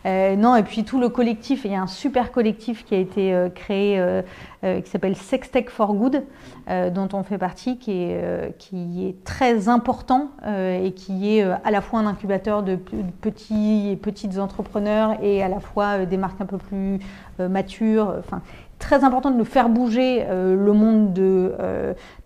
[0.05, 3.35] non, et puis tout le collectif, il y a un super collectif qui a été
[3.55, 4.23] créé
[4.63, 6.23] qui s'appelle Sextech for Good,
[6.69, 11.81] dont on fait partie, qui est, qui est très important et qui est à la
[11.81, 16.17] fois un incubateur de, de petits et petites entrepreneurs et à la fois euh, des
[16.17, 16.99] marques un peu plus
[17.39, 18.15] euh, matures.
[18.19, 18.43] Enfin,
[18.79, 21.55] très important de nous faire bouger euh, le monde de,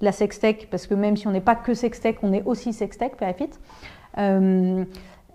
[0.01, 3.17] la sextech parce que même si on n'est pas que sextech, on est aussi sextech,
[3.17, 3.51] Perifit.
[4.19, 4.85] Euh,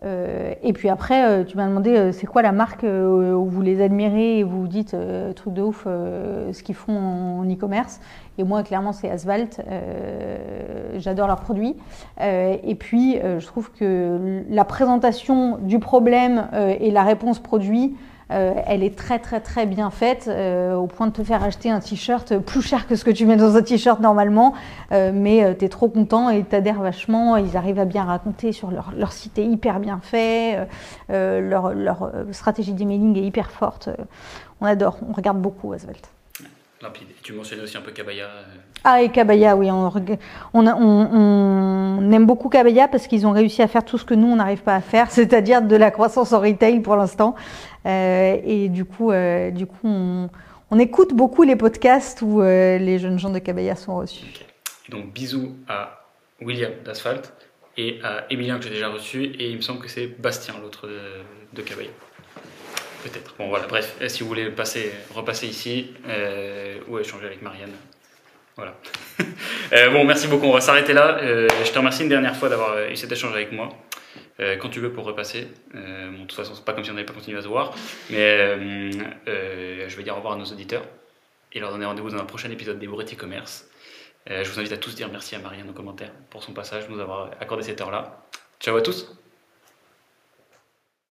[0.03, 4.43] et puis après, tu m'as demandé c'est quoi la marque où vous les admirez et
[4.43, 4.95] vous vous dites
[5.35, 7.99] truc de ouf ce qu'ils font en e-commerce.
[8.39, 9.61] Et moi, clairement, c'est Asphalt.
[9.67, 11.75] Euh, j'adore leurs produits.
[12.21, 16.47] Euh, et puis, euh, je trouve que la présentation du problème
[16.79, 17.97] et la réponse produit,
[18.29, 22.37] elle est très très très bien faite au point de te faire acheter un t-shirt
[22.37, 24.53] plus cher que ce que tu mets dans un t-shirt normalement,
[24.91, 27.37] mais tu es trop content et t'adhères vachement.
[27.37, 30.67] Ils arrivent à bien raconter sur leur, leur site est hyper bien fait,
[31.09, 33.89] leur, leur stratégie d'emailing est hyper forte.
[34.61, 36.09] on adore, on regarde beaucoup Asphalt.
[36.81, 37.09] Limpide.
[37.09, 38.25] Et tu mentionnais aussi un peu Cabaya.
[38.25, 38.43] Euh.
[38.85, 39.69] Ah, et Cabaya, oui.
[39.69, 39.91] On,
[40.53, 44.27] on, on, aime beaucoup Cabaya parce qu'ils ont réussi à faire tout ce que nous,
[44.27, 47.35] on n'arrive pas à faire, c'est-à-dire de la croissance en retail pour l'instant.
[47.85, 52.99] Euh, et du coup, euh, du coup on, écoute beaucoup les podcasts où euh, les
[52.99, 54.25] jeunes gens de Cabaya sont reçus.
[54.89, 56.05] Donc bisous à
[56.41, 57.33] William d'Asphalt
[57.77, 60.87] et à Emilien que j'ai déjà reçu et il me semble que c'est Bastien l'autre
[60.87, 60.99] de,
[61.53, 61.89] de Cabaya.
[63.03, 63.35] Peut-être.
[63.37, 65.91] Bon voilà, bref, si vous voulez passer, repasser ici
[66.89, 67.71] ou échanger avec Marianne.
[68.55, 68.75] Voilà.
[69.93, 71.19] Bon, merci beaucoup, on va s'arrêter là.
[71.21, 73.69] Je te remercie une dernière fois d'avoir eu cet échange avec moi.
[74.59, 75.47] Quand tu veux pour repasser.
[75.73, 77.73] bon, de toute façon, c'est pas comme si on n'avait pas continué à se voir.
[78.09, 78.37] Mais
[79.27, 80.83] je vais dire au revoir à nos auditeurs
[81.51, 83.69] et leur donner rendez-vous dans un prochain épisode des Bourretti Commerce.
[84.27, 86.99] je vous invite à tous dire merci à Marianne en commentaire pour son passage, nous
[86.99, 88.25] avoir accordé cette heure-là.
[88.59, 89.18] Ciao à tous